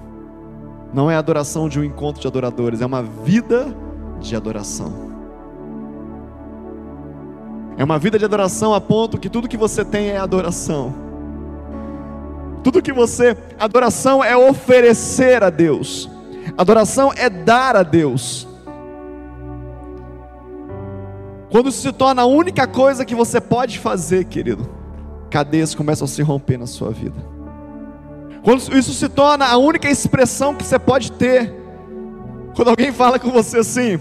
[0.93, 3.75] Não é a adoração de um encontro de adoradores, é uma vida
[4.19, 4.93] de adoração.
[7.75, 10.93] É uma vida de adoração a ponto que tudo que você tem é adoração.
[12.63, 16.07] Tudo que você, adoração é oferecer a Deus.
[16.55, 18.47] Adoração é dar a Deus.
[21.51, 24.69] Quando isso se torna a única coisa que você pode fazer, querido,
[25.29, 27.17] cadeias começam a se romper na sua vida.
[28.41, 31.53] Quando isso se torna a única expressão que você pode ter,
[32.55, 33.99] quando alguém fala com você assim,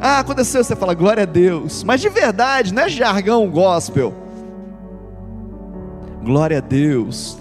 [0.00, 4.14] ah, aconteceu, você fala glória a Deus, mas de verdade, não é jargão gospel.
[6.24, 7.38] Glória a Deus,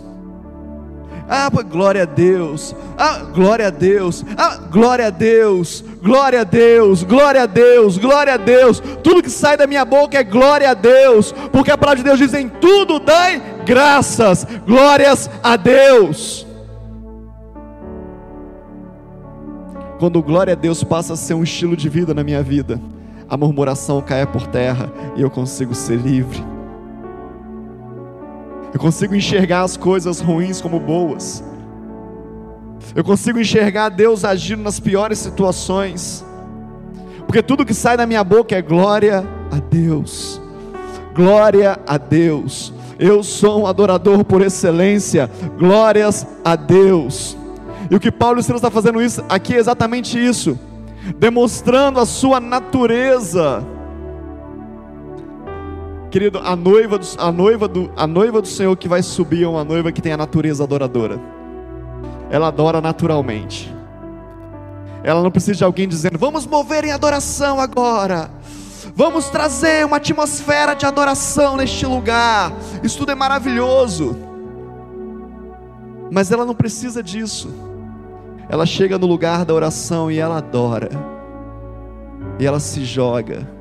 [1.30, 2.76] ah, glória a Deus.
[2.98, 4.26] Ah, glória a Deus.
[4.38, 5.84] Ah, glória a Deus.
[6.02, 7.04] Glória a Deus.
[7.04, 7.98] Glória a Deus.
[7.98, 8.82] Glória a Deus.
[9.04, 12.20] Tudo que sai da minha boca é glória a Deus, porque a palavra de Deus
[12.20, 14.46] diz em tudo dai graças.
[14.66, 16.46] Glórias a Deus.
[20.00, 22.82] Quando glória a Deus passa a ser um estilo de vida na minha vida,
[23.30, 26.44] a murmuração cai por terra e eu consigo ser livre.
[28.74, 31.44] Eu consigo enxergar as coisas ruins como boas.
[32.96, 36.26] Eu consigo enxergar Deus agindo nas piores situações.
[37.26, 40.42] Porque tudo que sai da minha boca é glória a Deus.
[41.14, 42.74] Glória a Deus.
[42.98, 45.30] Eu sou um adorador por excelência.
[45.58, 47.38] Glórias a Deus.
[47.90, 50.58] E o que Paulo está fazendo isso aqui é exatamente isso,
[51.18, 53.66] demonstrando a sua natureza
[56.12, 59.48] Querido, a noiva, do, a, noiva do, a noiva do Senhor que vai subir é
[59.48, 61.18] uma noiva que tem a natureza adoradora.
[62.30, 63.74] Ela adora naturalmente.
[65.06, 68.30] Ela não precisa de alguém dizendo: Vamos mover em adoração agora.
[68.94, 72.52] Vamos trazer uma atmosfera de adoração neste lugar.
[72.84, 74.18] Isso tudo é maravilhoso.
[76.12, 77.50] Mas ela não precisa disso.
[78.50, 80.90] Ela chega no lugar da oração e ela adora.
[82.38, 83.61] E ela se joga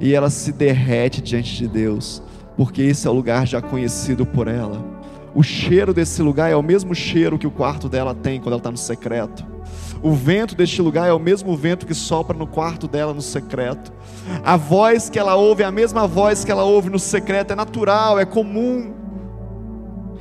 [0.00, 2.22] e ela se derrete diante de Deus,
[2.56, 4.82] porque esse é o lugar já conhecido por ela.
[5.34, 8.58] O cheiro desse lugar é o mesmo cheiro que o quarto dela tem quando ela
[8.58, 9.46] está no secreto.
[10.02, 13.92] O vento deste lugar é o mesmo vento que sopra no quarto dela no secreto.
[14.44, 17.56] A voz que ela ouve é a mesma voz que ela ouve no secreto, é
[17.56, 18.92] natural, é comum.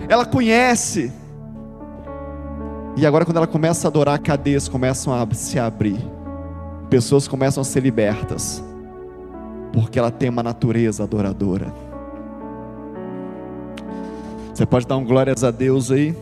[0.07, 1.11] Ela conhece.
[2.95, 5.99] E agora, quando ela começa a adorar, cadeias começam a se abrir,
[6.89, 8.63] pessoas começam a ser libertas
[9.73, 11.73] porque ela tem uma natureza adoradora.
[14.53, 16.15] Você pode dar um glórias a Deus aí?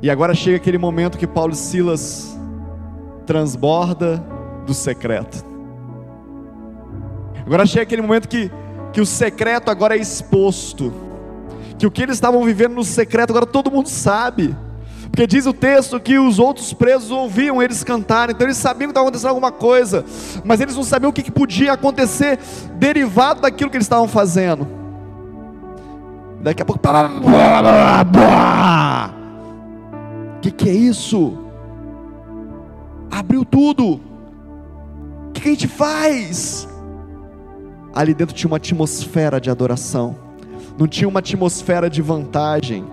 [0.00, 2.38] E agora chega aquele momento que Paulo e Silas
[3.26, 4.24] transborda
[4.64, 5.44] do secreto.
[7.44, 8.50] Agora chega aquele momento que,
[8.92, 10.92] que o secreto agora é exposto.
[11.78, 14.56] Que o que eles estavam vivendo no secreto agora todo mundo sabe.
[15.18, 18.92] Porque diz o texto que os outros presos ouviam eles cantarem, então eles sabiam que
[18.92, 20.04] estava acontecendo alguma coisa,
[20.44, 22.38] mas eles não sabiam o que, podia acontecer
[22.76, 24.64] derivado daquilo que eles estavam fazendo.
[26.40, 26.80] Daqui a pouco.
[30.36, 31.36] O que, que é isso?
[33.10, 33.94] Abriu tudo.
[33.94, 36.68] O que, que a gente faz?
[37.92, 40.16] Ali dentro tinha uma atmosfera de adoração,
[40.78, 42.86] não tinha uma atmosfera de vantagem,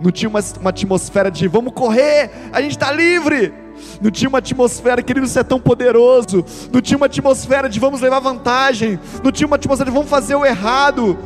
[0.00, 3.52] não tinha uma, uma atmosfera de vamos correr, a gente está livre.
[4.00, 6.44] Não tinha uma atmosfera, querido, você é tão poderoso.
[6.72, 8.98] Não tinha uma atmosfera de vamos levar vantagem.
[9.22, 11.18] Não tinha uma atmosfera de vamos fazer o errado.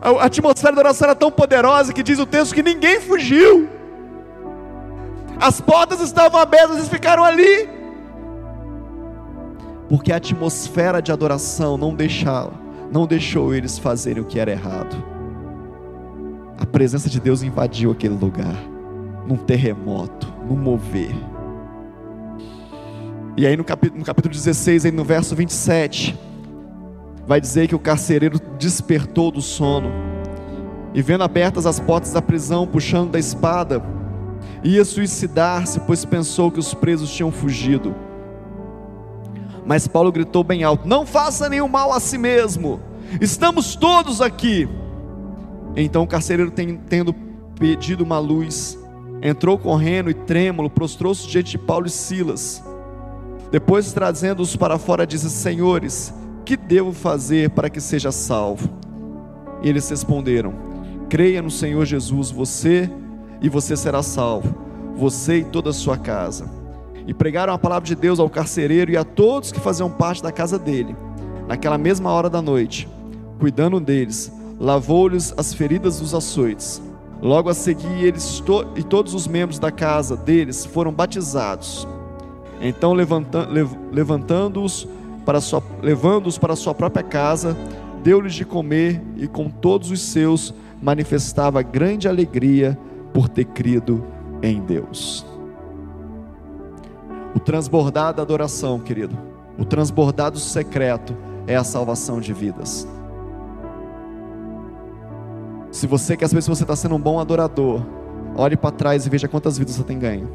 [0.00, 3.68] A atmosfera da oração era tão poderosa que diz o texto que ninguém fugiu.
[5.40, 7.68] As portas estavam abertas, eles ficaram ali.
[9.88, 12.52] Porque a atmosfera de adoração não deixava,
[12.90, 15.15] não deixou eles fazerem o que era errado.
[16.58, 18.56] A presença de Deus invadiu aquele lugar,
[19.26, 21.14] num terremoto, num mover.
[23.36, 26.18] E aí no capítulo, no capítulo 16, aí no verso 27,
[27.26, 29.90] vai dizer que o carcereiro despertou do sono,
[30.94, 33.82] e vendo abertas as portas da prisão, puxando da espada,
[34.64, 37.94] ia suicidar-se, pois pensou que os presos tinham fugido.
[39.66, 42.80] Mas Paulo gritou bem alto: Não faça nenhum mal a si mesmo,
[43.20, 44.66] estamos todos aqui.
[45.76, 47.14] Então o carcereiro, tendo
[47.58, 48.78] pedido uma luz,
[49.20, 52.64] entrou correndo e trêmulo, prostrou-se diante de Paulo e Silas.
[53.50, 56.12] Depois, trazendo-os para fora, disse: Senhores,
[56.44, 58.68] que devo fazer para que seja salvo?
[59.62, 60.54] E eles responderam:
[61.08, 62.90] Creia no Senhor Jesus, você
[63.40, 64.54] e você será salvo,
[64.96, 66.48] você e toda a sua casa.
[67.06, 70.32] E pregaram a palavra de Deus ao carcereiro e a todos que faziam parte da
[70.32, 70.96] casa dele.
[71.46, 72.88] Naquela mesma hora da noite,
[73.38, 76.82] cuidando deles, lavou-lhes as feridas dos açoites.
[77.20, 81.86] Logo a seguir, eles to e todos os membros da casa deles foram batizados.
[82.60, 84.86] Então, levantando-os
[85.24, 85.38] para
[85.82, 87.56] levando-os para sua própria casa,
[88.02, 92.78] deu-lhes de comer e com todos os seus manifestava grande alegria
[93.12, 94.04] por ter crido
[94.42, 95.26] em Deus.
[97.34, 99.16] O transbordar da adoração, querido,
[99.58, 102.86] o transbordar do secreto é a salvação de vidas.
[105.76, 107.82] Se você quer saber se você está sendo um bom adorador,
[108.34, 110.26] olhe para trás e veja quantas vidas você tem ganho,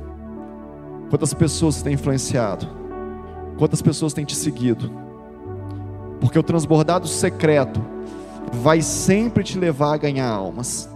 [1.09, 2.67] quantas pessoas você tem influenciado,
[3.57, 4.91] quantas pessoas têm te seguido,
[6.19, 7.81] porque o transbordar do secreto
[8.53, 10.87] vai sempre te levar a ganhar almas.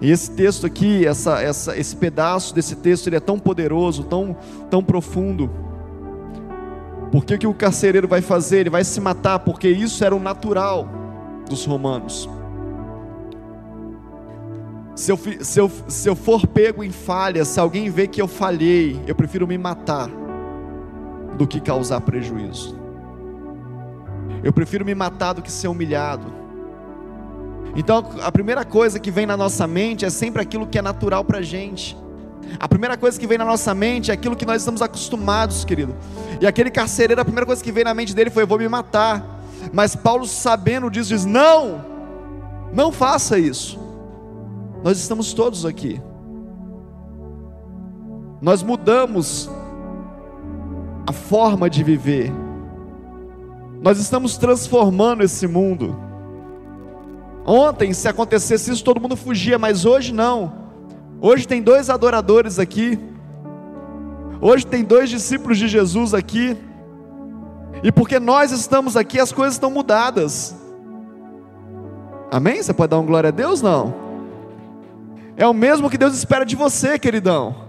[0.00, 4.34] E esse texto aqui, essa, essa, esse pedaço desse texto, ele é tão poderoso, tão,
[4.70, 5.50] tão profundo.
[7.12, 8.60] Porque o que o carcereiro vai fazer?
[8.60, 10.88] Ele vai se matar, porque isso era o natural
[11.46, 12.26] dos romanos.
[14.96, 18.26] Se eu, se, eu, se eu for pego em falha, se alguém vê que eu
[18.26, 20.08] falhei, eu prefiro me matar
[21.36, 22.74] do que causar prejuízo.
[24.42, 26.32] Eu prefiro me matar do que ser humilhado.
[27.76, 31.22] Então, a primeira coisa que vem na nossa mente é sempre aquilo que é natural
[31.22, 31.94] para a gente.
[32.58, 35.94] A primeira coisa que vem na nossa mente é aquilo que nós estamos acostumados, querido.
[36.40, 38.66] E aquele carcereiro, a primeira coisa que veio na mente dele foi: Eu vou me
[38.66, 39.42] matar.
[39.74, 41.84] Mas Paulo, sabendo disso, diz: Não,
[42.72, 43.85] não faça isso.
[44.86, 46.00] Nós estamos todos aqui.
[48.40, 49.50] Nós mudamos
[51.04, 52.32] a forma de viver.
[53.82, 55.96] Nós estamos transformando esse mundo.
[57.44, 60.52] Ontem, se acontecesse isso, todo mundo fugia, mas hoje não.
[61.20, 62.96] Hoje tem dois adoradores aqui.
[64.40, 66.56] Hoje tem dois discípulos de Jesus aqui.
[67.82, 70.54] E porque nós estamos aqui, as coisas estão mudadas.
[72.30, 72.62] Amém?
[72.62, 73.60] Você pode dar um glória a Deus?
[73.60, 74.05] Não.
[75.36, 77.66] É o mesmo que Deus espera de você, queridão.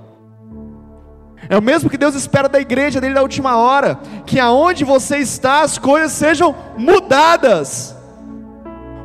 [1.50, 5.18] É o mesmo que Deus espera da igreja dele da última hora, que aonde você
[5.18, 7.98] está as coisas sejam mudadas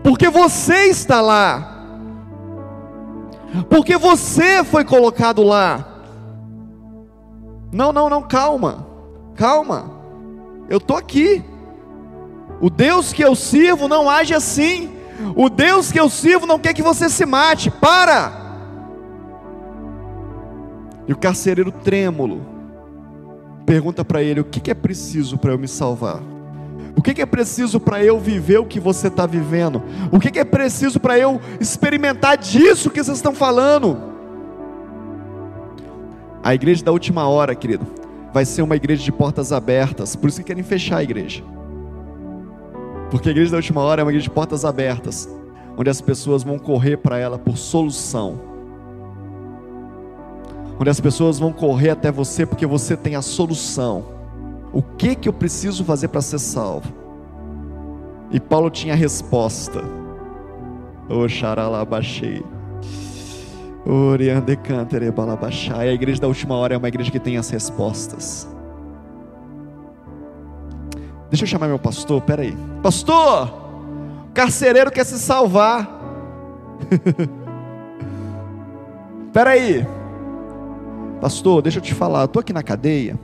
[0.02, 1.86] porque você está lá,
[3.70, 5.88] porque você foi colocado lá.
[7.72, 8.86] Não, não, não, calma,
[9.36, 9.90] calma,
[10.68, 11.42] eu estou aqui.
[12.60, 14.92] O Deus que eu sirvo não age assim.
[15.36, 17.70] O Deus que eu sirvo não quer que você se mate.
[17.70, 18.41] Para!
[21.06, 22.42] E o carcereiro trêmulo
[23.66, 26.20] pergunta para ele: O que é preciso para eu me salvar?
[26.94, 29.82] O que é preciso para eu viver o que você está vivendo?
[30.10, 33.98] O que é preciso para eu experimentar disso que vocês estão falando?
[36.42, 37.86] A igreja da última hora, querido,
[38.32, 40.14] vai ser uma igreja de portas abertas.
[40.14, 41.42] Por isso que querem fechar a igreja.
[43.10, 45.28] Porque a igreja da última hora é uma igreja de portas abertas,
[45.76, 48.51] onde as pessoas vão correr para ela por solução.
[50.78, 54.04] Onde as pessoas vão correr até você porque você tem a solução.
[54.72, 56.92] O que que eu preciso fazer para ser salvo?
[58.30, 59.82] E Paulo tinha a resposta.
[61.08, 62.42] O xaralabaxei.
[63.84, 65.88] Oriande cantere balabaxai.
[65.88, 68.48] A igreja da última hora é uma igreja que tem as respostas.
[71.28, 72.56] Deixa eu chamar meu pastor, peraí.
[72.82, 73.48] Pastor,
[74.28, 76.00] o carcereiro quer se salvar.
[79.32, 79.86] peraí.
[81.22, 83.16] Pastor, deixa eu te falar, eu estou aqui na cadeia.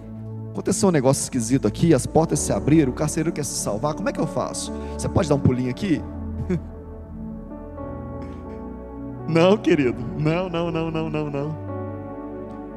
[0.52, 3.94] Aconteceu um negócio esquisito aqui, as portas se abriram, o carcereiro quer se salvar.
[3.94, 4.72] Como é que eu faço?
[4.96, 6.00] Você pode dar um pulinho aqui?
[9.28, 10.02] Não, querido.
[10.16, 11.50] Não, não, não, não, não, não.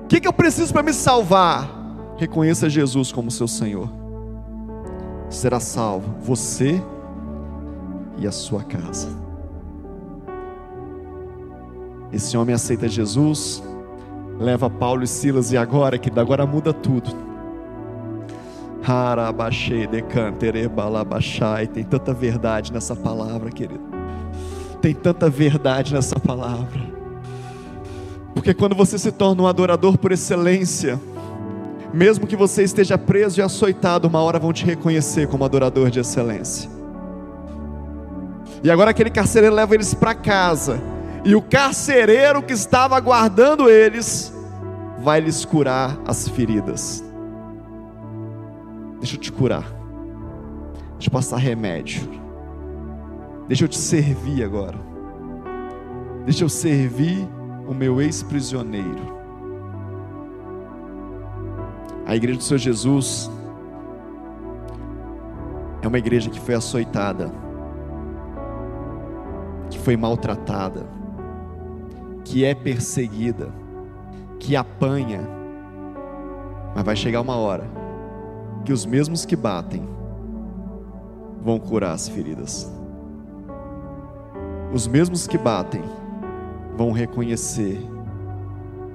[0.04, 1.70] O que, que eu preciso para me salvar?
[2.18, 3.90] Reconheça Jesus como seu Senhor
[5.30, 6.82] será salvo você
[8.18, 9.08] e a sua casa.
[12.12, 13.64] Esse homem aceita Jesus,
[14.42, 17.16] leva Paulo e Silas e agora que agora muda tudo.
[19.92, 20.68] Decantere.
[21.68, 23.84] Tem tanta verdade nessa palavra, querido.
[24.82, 26.82] Tem tanta verdade nessa palavra.
[28.34, 31.00] Porque quando você se torna um adorador por excelência,
[31.94, 36.00] mesmo que você esteja preso e açoitado, uma hora vão te reconhecer como adorador de
[36.00, 36.68] excelência.
[38.64, 40.82] E agora aquele carcereiro leva eles para casa.
[41.24, 44.31] E o carcereiro que estava aguardando eles
[45.02, 47.04] vai lhes curar as feridas.
[49.00, 49.66] Deixa eu te curar.
[50.94, 52.08] Deixa eu passar remédio.
[53.48, 54.78] Deixa eu te servir agora.
[56.24, 57.28] Deixa eu servir
[57.68, 59.20] o meu ex-prisioneiro.
[62.06, 63.32] A igreja do Senhor Jesus
[65.82, 67.32] é uma igreja que foi açoitada,
[69.72, 70.86] que foi maltratada,
[72.24, 73.61] que é perseguida,
[74.42, 75.22] que apanha,
[76.76, 77.64] mas vai chegar uma hora
[78.66, 79.88] que os mesmos que batem
[81.42, 82.72] vão curar as feridas.
[84.74, 85.84] Os mesmos que batem
[86.76, 87.80] vão reconhecer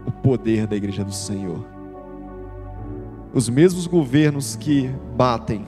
[0.07, 1.77] o poder da igreja do Senhor
[3.37, 5.67] os mesmos governos que batem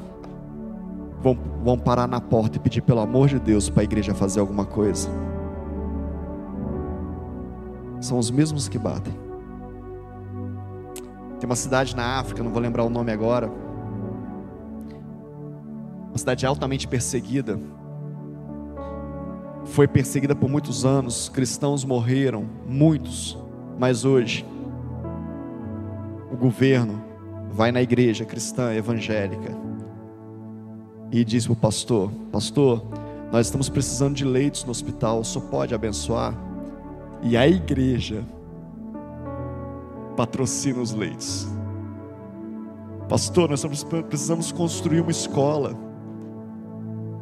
[1.21, 4.41] vão, vão parar na porta e pedir pelo amor de Deus para a igreja fazer
[4.41, 5.11] alguma coisa.
[8.01, 9.28] São os mesmos que batem.
[11.39, 13.51] Tem uma cidade na África, não vou lembrar o nome agora.
[16.09, 17.59] Uma cidade altamente perseguida.
[19.65, 23.39] Foi perseguida por muitos anos, cristãos morreram, muitos,
[23.79, 24.45] mas hoje
[26.33, 27.03] o governo
[27.51, 29.53] vai na igreja cristã evangélica
[31.11, 32.83] e diz para o pastor: Pastor,
[33.31, 36.35] nós estamos precisando de leitos no hospital, só pode abençoar?
[37.23, 38.25] E a igreja
[40.19, 41.47] patrocina os leitos.
[43.09, 43.65] Pastor, nós
[44.09, 45.79] precisamos construir uma escola.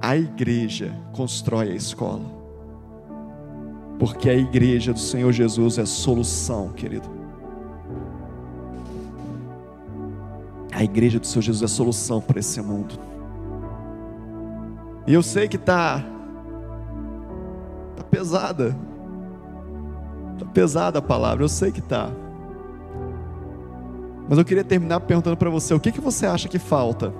[0.00, 2.24] A igreja constrói a escola.
[3.98, 7.06] Porque a igreja do Senhor Jesus é a solução, querido.
[10.72, 12.98] A igreja do Senhor Jesus é a solução para esse mundo.
[15.06, 16.02] E eu sei que está
[17.94, 18.74] tá pesada.
[20.32, 22.10] Está pesada a palavra, eu sei que está.
[24.28, 27.12] Mas eu queria terminar perguntando para você: o que, que você acha que falta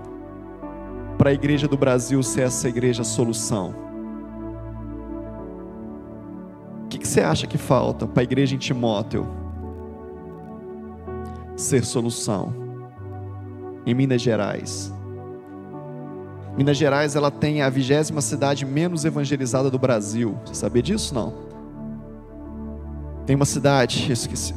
[1.17, 3.75] para a igreja do Brasil ser essa igreja solução?
[6.85, 9.27] O que, que você acha que falta para a igreja em Timóteo
[11.57, 12.67] ser solução?
[13.87, 14.93] em Minas Gerais.
[16.57, 20.37] Minas Gerais ela tem a vigésima cidade menos evangelizada do Brasil.
[20.45, 21.33] Você sabia disso não?
[23.25, 24.55] Tem uma cidade, esqueci,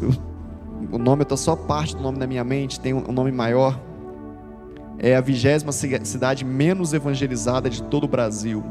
[0.91, 3.79] o nome está só parte do nome da minha mente, tem um nome maior.
[4.97, 8.63] É a vigésima cidade menos evangelizada de todo o Brasil.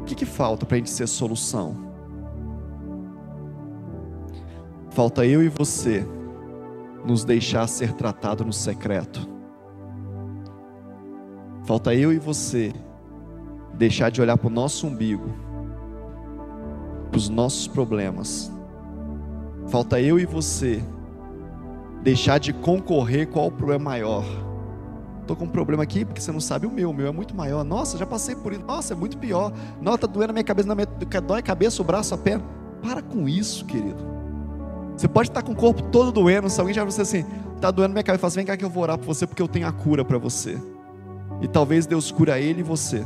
[0.00, 1.76] O que, que falta para a gente ser solução?
[4.90, 6.04] Falta eu e você
[7.04, 9.28] nos deixar ser tratado no secreto.
[11.64, 12.72] Falta eu e você
[13.74, 15.30] deixar de olhar para o nosso umbigo,
[17.10, 18.52] para os nossos problemas.
[19.70, 20.82] Falta eu e você
[22.02, 24.24] deixar de concorrer qual o problema maior.
[25.20, 27.36] Estou com um problema aqui porque você não sabe o meu, o meu é muito
[27.36, 27.62] maior.
[27.62, 28.64] Nossa, já passei por isso.
[28.66, 29.52] Nossa, é muito pior.
[29.80, 30.88] Nossa, está doendo a minha cabeça, na minha,
[31.24, 32.44] dói a cabeça, o braço, a perna.
[32.82, 34.04] Para com isso, querido.
[34.96, 37.92] Você pode estar com o corpo todo doendo, se alguém já você assim, está doendo
[37.92, 39.68] minha cabeça, fala assim, vem cá que eu vou orar por você porque eu tenho
[39.68, 40.60] a cura para você.
[41.40, 43.04] E talvez Deus cura ele e você.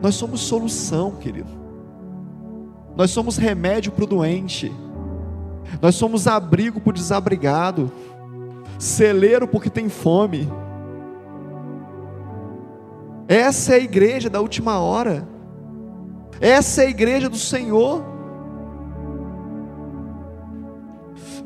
[0.00, 1.63] Nós somos solução, querido.
[2.96, 4.72] Nós somos remédio para o doente.
[5.80, 7.90] Nós somos abrigo para o desabrigado.
[8.78, 10.48] Celeiro porque tem fome.
[13.26, 15.26] Essa é a igreja da última hora.
[16.40, 18.04] Essa é a igreja do Senhor.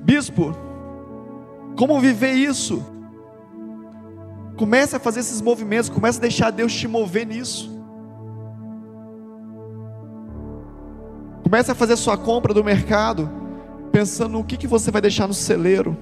[0.00, 0.54] Bispo,
[1.76, 2.82] como viver isso?
[4.56, 7.77] Comece a fazer esses movimentos, comece a deixar Deus te mover nisso.
[11.48, 13.30] Comece a fazer sua compra do mercado,
[13.90, 15.96] pensando no que, que você vai deixar no celeiro.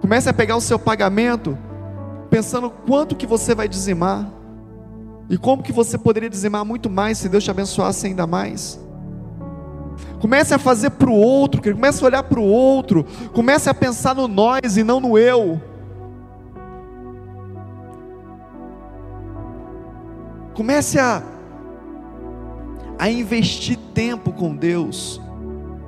[0.00, 1.58] Comece a pegar o seu pagamento,
[2.30, 4.30] pensando quanto que você vai dizimar.
[5.28, 8.78] E como que você poderia dizimar muito mais se Deus te abençoasse ainda mais.
[10.20, 14.14] Comece a fazer para o outro, comece a olhar para o outro, comece a pensar
[14.14, 15.60] no nós e não no eu.
[20.54, 21.33] Comece a,
[22.98, 25.20] a investir tempo com Deus,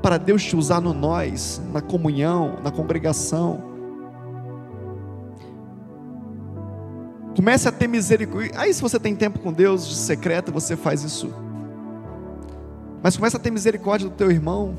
[0.03, 3.75] para Deus te usar no nós, na comunhão, na congregação.
[7.35, 8.53] Comece a ter misericórdia.
[8.57, 11.33] Aí, se você tem tempo com Deus de secreto, você faz isso.
[13.03, 14.77] Mas comece a ter misericórdia do teu irmão,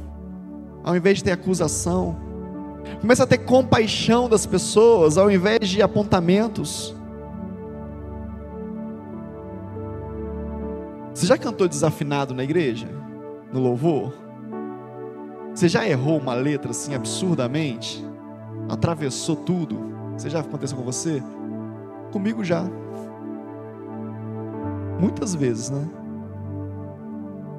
[0.84, 2.17] ao invés de ter acusação.
[2.99, 6.96] Comece a ter compaixão das pessoas, ao invés de apontamentos.
[11.18, 12.88] Você já cantou desafinado na igreja?
[13.51, 14.13] No louvor?
[15.51, 18.05] Você já errou uma letra assim absurdamente?
[18.70, 19.80] Atravessou tudo?
[20.15, 21.24] Você já aconteceu com você?
[22.11, 22.63] Comigo já.
[24.99, 25.89] Muitas vezes, né?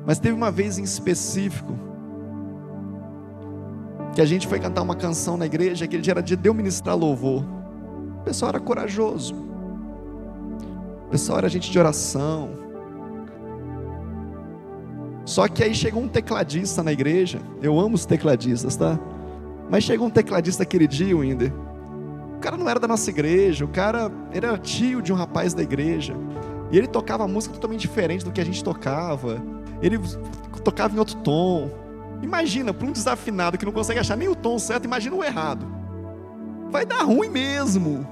[0.06, 1.72] Mas teve uma vez em específico
[4.14, 6.54] que a gente foi cantar uma canção na igreja, aquele dia era dia de eu
[6.54, 7.42] ministrar louvor.
[8.20, 9.34] O pessoal era corajoso.
[9.34, 12.67] O pessoal era gente de oração.
[15.28, 17.38] Só que aí chegou um tecladista na igreja.
[17.60, 18.98] Eu amo os tecladistas, tá?
[19.68, 21.52] Mas chegou um tecladista aquele dia, Winder.
[22.34, 25.62] O cara não era da nossa igreja, o cara era tio de um rapaz da
[25.62, 26.16] igreja.
[26.72, 29.38] E ele tocava música totalmente diferente do que a gente tocava.
[29.82, 30.00] Ele
[30.64, 31.70] tocava em outro tom.
[32.22, 35.66] Imagina, para um desafinado que não consegue achar nem o tom certo, imagina o errado.
[36.70, 38.08] Vai dar ruim mesmo.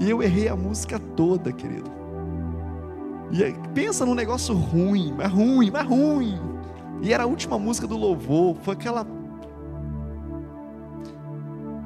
[0.00, 1.99] E eu errei a música toda, querido.
[3.32, 6.38] E aí, pensa num negócio ruim, mas ruim, mas ruim.
[7.00, 9.06] E era a última música do louvor, foi aquela.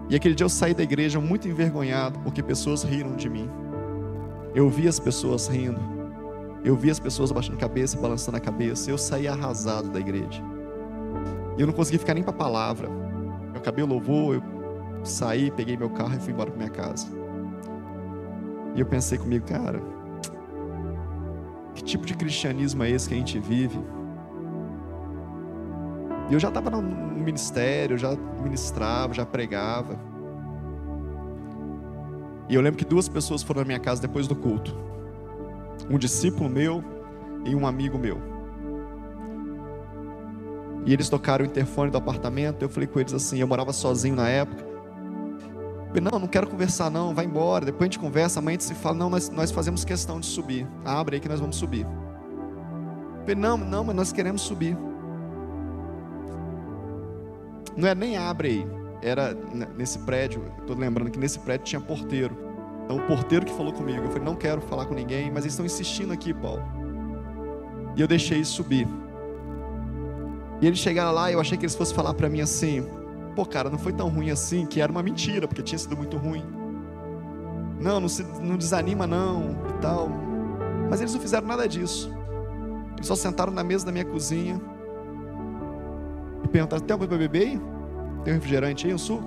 [0.08, 3.48] E aquele dia eu saí da igreja muito envergonhado, porque pessoas riram de mim.
[4.54, 5.80] Eu vi as pessoas rindo.
[6.64, 8.90] Eu vi as pessoas baixando a cabeça, balançando a cabeça.
[8.90, 10.42] Eu saí arrasado da igreja.
[11.58, 12.88] E eu não consegui ficar nem para a palavra.
[13.52, 17.06] Eu acabei o louvor, eu saí, peguei meu carro e fui embora para minha casa.
[18.74, 19.80] E eu pensei comigo, cara,
[21.74, 23.78] que tipo de cristianismo é esse que a gente vive?
[26.30, 29.98] E eu já estava no ministério, já ministrava, já pregava.
[32.48, 34.74] E eu lembro que duas pessoas foram na minha casa depois do culto.
[35.90, 36.82] Um discípulo meu
[37.44, 38.20] e um amigo meu.
[40.86, 42.62] E eles tocaram o interfone do apartamento.
[42.62, 44.63] Eu falei com eles assim: eu morava sozinho na época.
[46.00, 47.64] Não, não quero conversar, não, vai embora.
[47.64, 48.96] Depois a gente conversa, amanhã a gente se fala.
[48.96, 50.66] Não, nós, nós fazemos questão de subir.
[50.84, 51.86] Abre aí que nós vamos subir.
[53.20, 54.76] Falei, não, não, mas nós queremos subir.
[57.76, 58.66] Não é nem abre aí.
[59.02, 59.34] Era
[59.76, 62.36] nesse prédio, estou lembrando que nesse prédio tinha porteiro.
[62.84, 65.52] Então o porteiro que falou comigo, eu falei, não quero falar com ninguém, mas eles
[65.52, 66.62] estão insistindo aqui, Paulo.
[67.96, 68.86] E eu deixei subir.
[70.60, 72.84] E eles chegaram lá e eu achei que eles fossem falar para mim assim:
[73.34, 76.16] pô, cara, não foi tão ruim assim, que era uma mentira, porque tinha sido muito
[76.16, 76.44] ruim.
[77.80, 80.08] Não, não, se, não desanima não, e tal.
[80.88, 82.10] Mas eles não fizeram nada disso.
[82.94, 84.60] Eles só sentaram na mesa da minha cozinha
[86.44, 87.60] e perguntaram: tem coisa para beber aí?
[88.22, 89.24] Tem um refrigerante aí, um suco?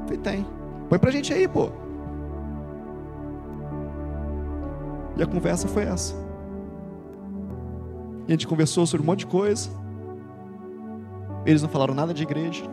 [0.00, 0.46] Eu falei: tem.
[0.88, 1.70] Põe pra gente aí, pô.
[5.16, 6.14] E a conversa foi essa.
[8.26, 9.70] E a gente conversou sobre um monte de coisa.
[11.46, 12.64] Eles não falaram nada de igreja,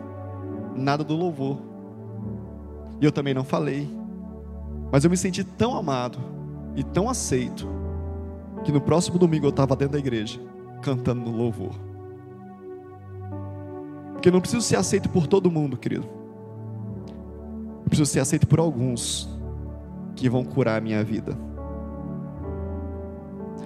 [0.74, 1.58] nada do louvor.
[3.00, 3.88] E eu também não falei.
[4.90, 6.18] Mas eu me senti tão amado
[6.74, 7.68] e tão aceito
[8.64, 10.40] que no próximo domingo eu estava dentro da igreja
[10.82, 11.72] cantando no louvor.
[14.12, 16.08] Porque eu não preciso ser aceito por todo mundo, querido.
[17.84, 19.28] Eu preciso ser aceito por alguns
[20.16, 21.36] que vão curar a minha vida.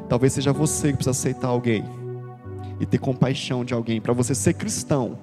[0.09, 1.98] Talvez seja você que precisa aceitar alguém
[2.81, 5.19] e ter compaixão de alguém, para você ser cristão,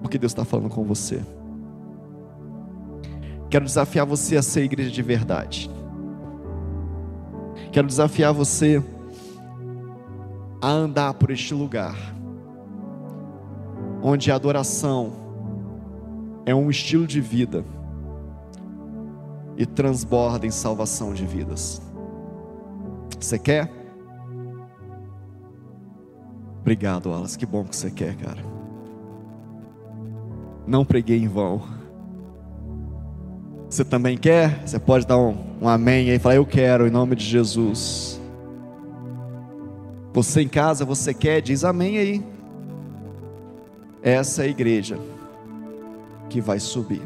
[0.00, 1.20] porque Deus está falando com você.
[3.50, 5.70] Quero desafiar você a ser igreja de verdade.
[7.72, 8.82] Quero desafiar você
[10.60, 11.96] a andar por este lugar,
[14.02, 15.12] onde a adoração
[16.44, 17.64] é um estilo de vida
[19.56, 21.82] e transborda em salvação de vidas.
[23.18, 23.77] Você quer?
[26.68, 27.34] Obrigado, Alas.
[27.34, 28.44] Que bom que você quer, cara.
[30.66, 31.62] Não preguei em vão.
[33.70, 34.66] Você também quer?
[34.66, 38.20] Você pode dar um, um amém aí e falar: Eu quero, em nome de Jesus.
[40.12, 41.40] Você em casa, você quer?
[41.40, 42.22] Diz amém aí.
[44.02, 44.98] Essa é a igreja
[46.28, 47.00] que vai subir.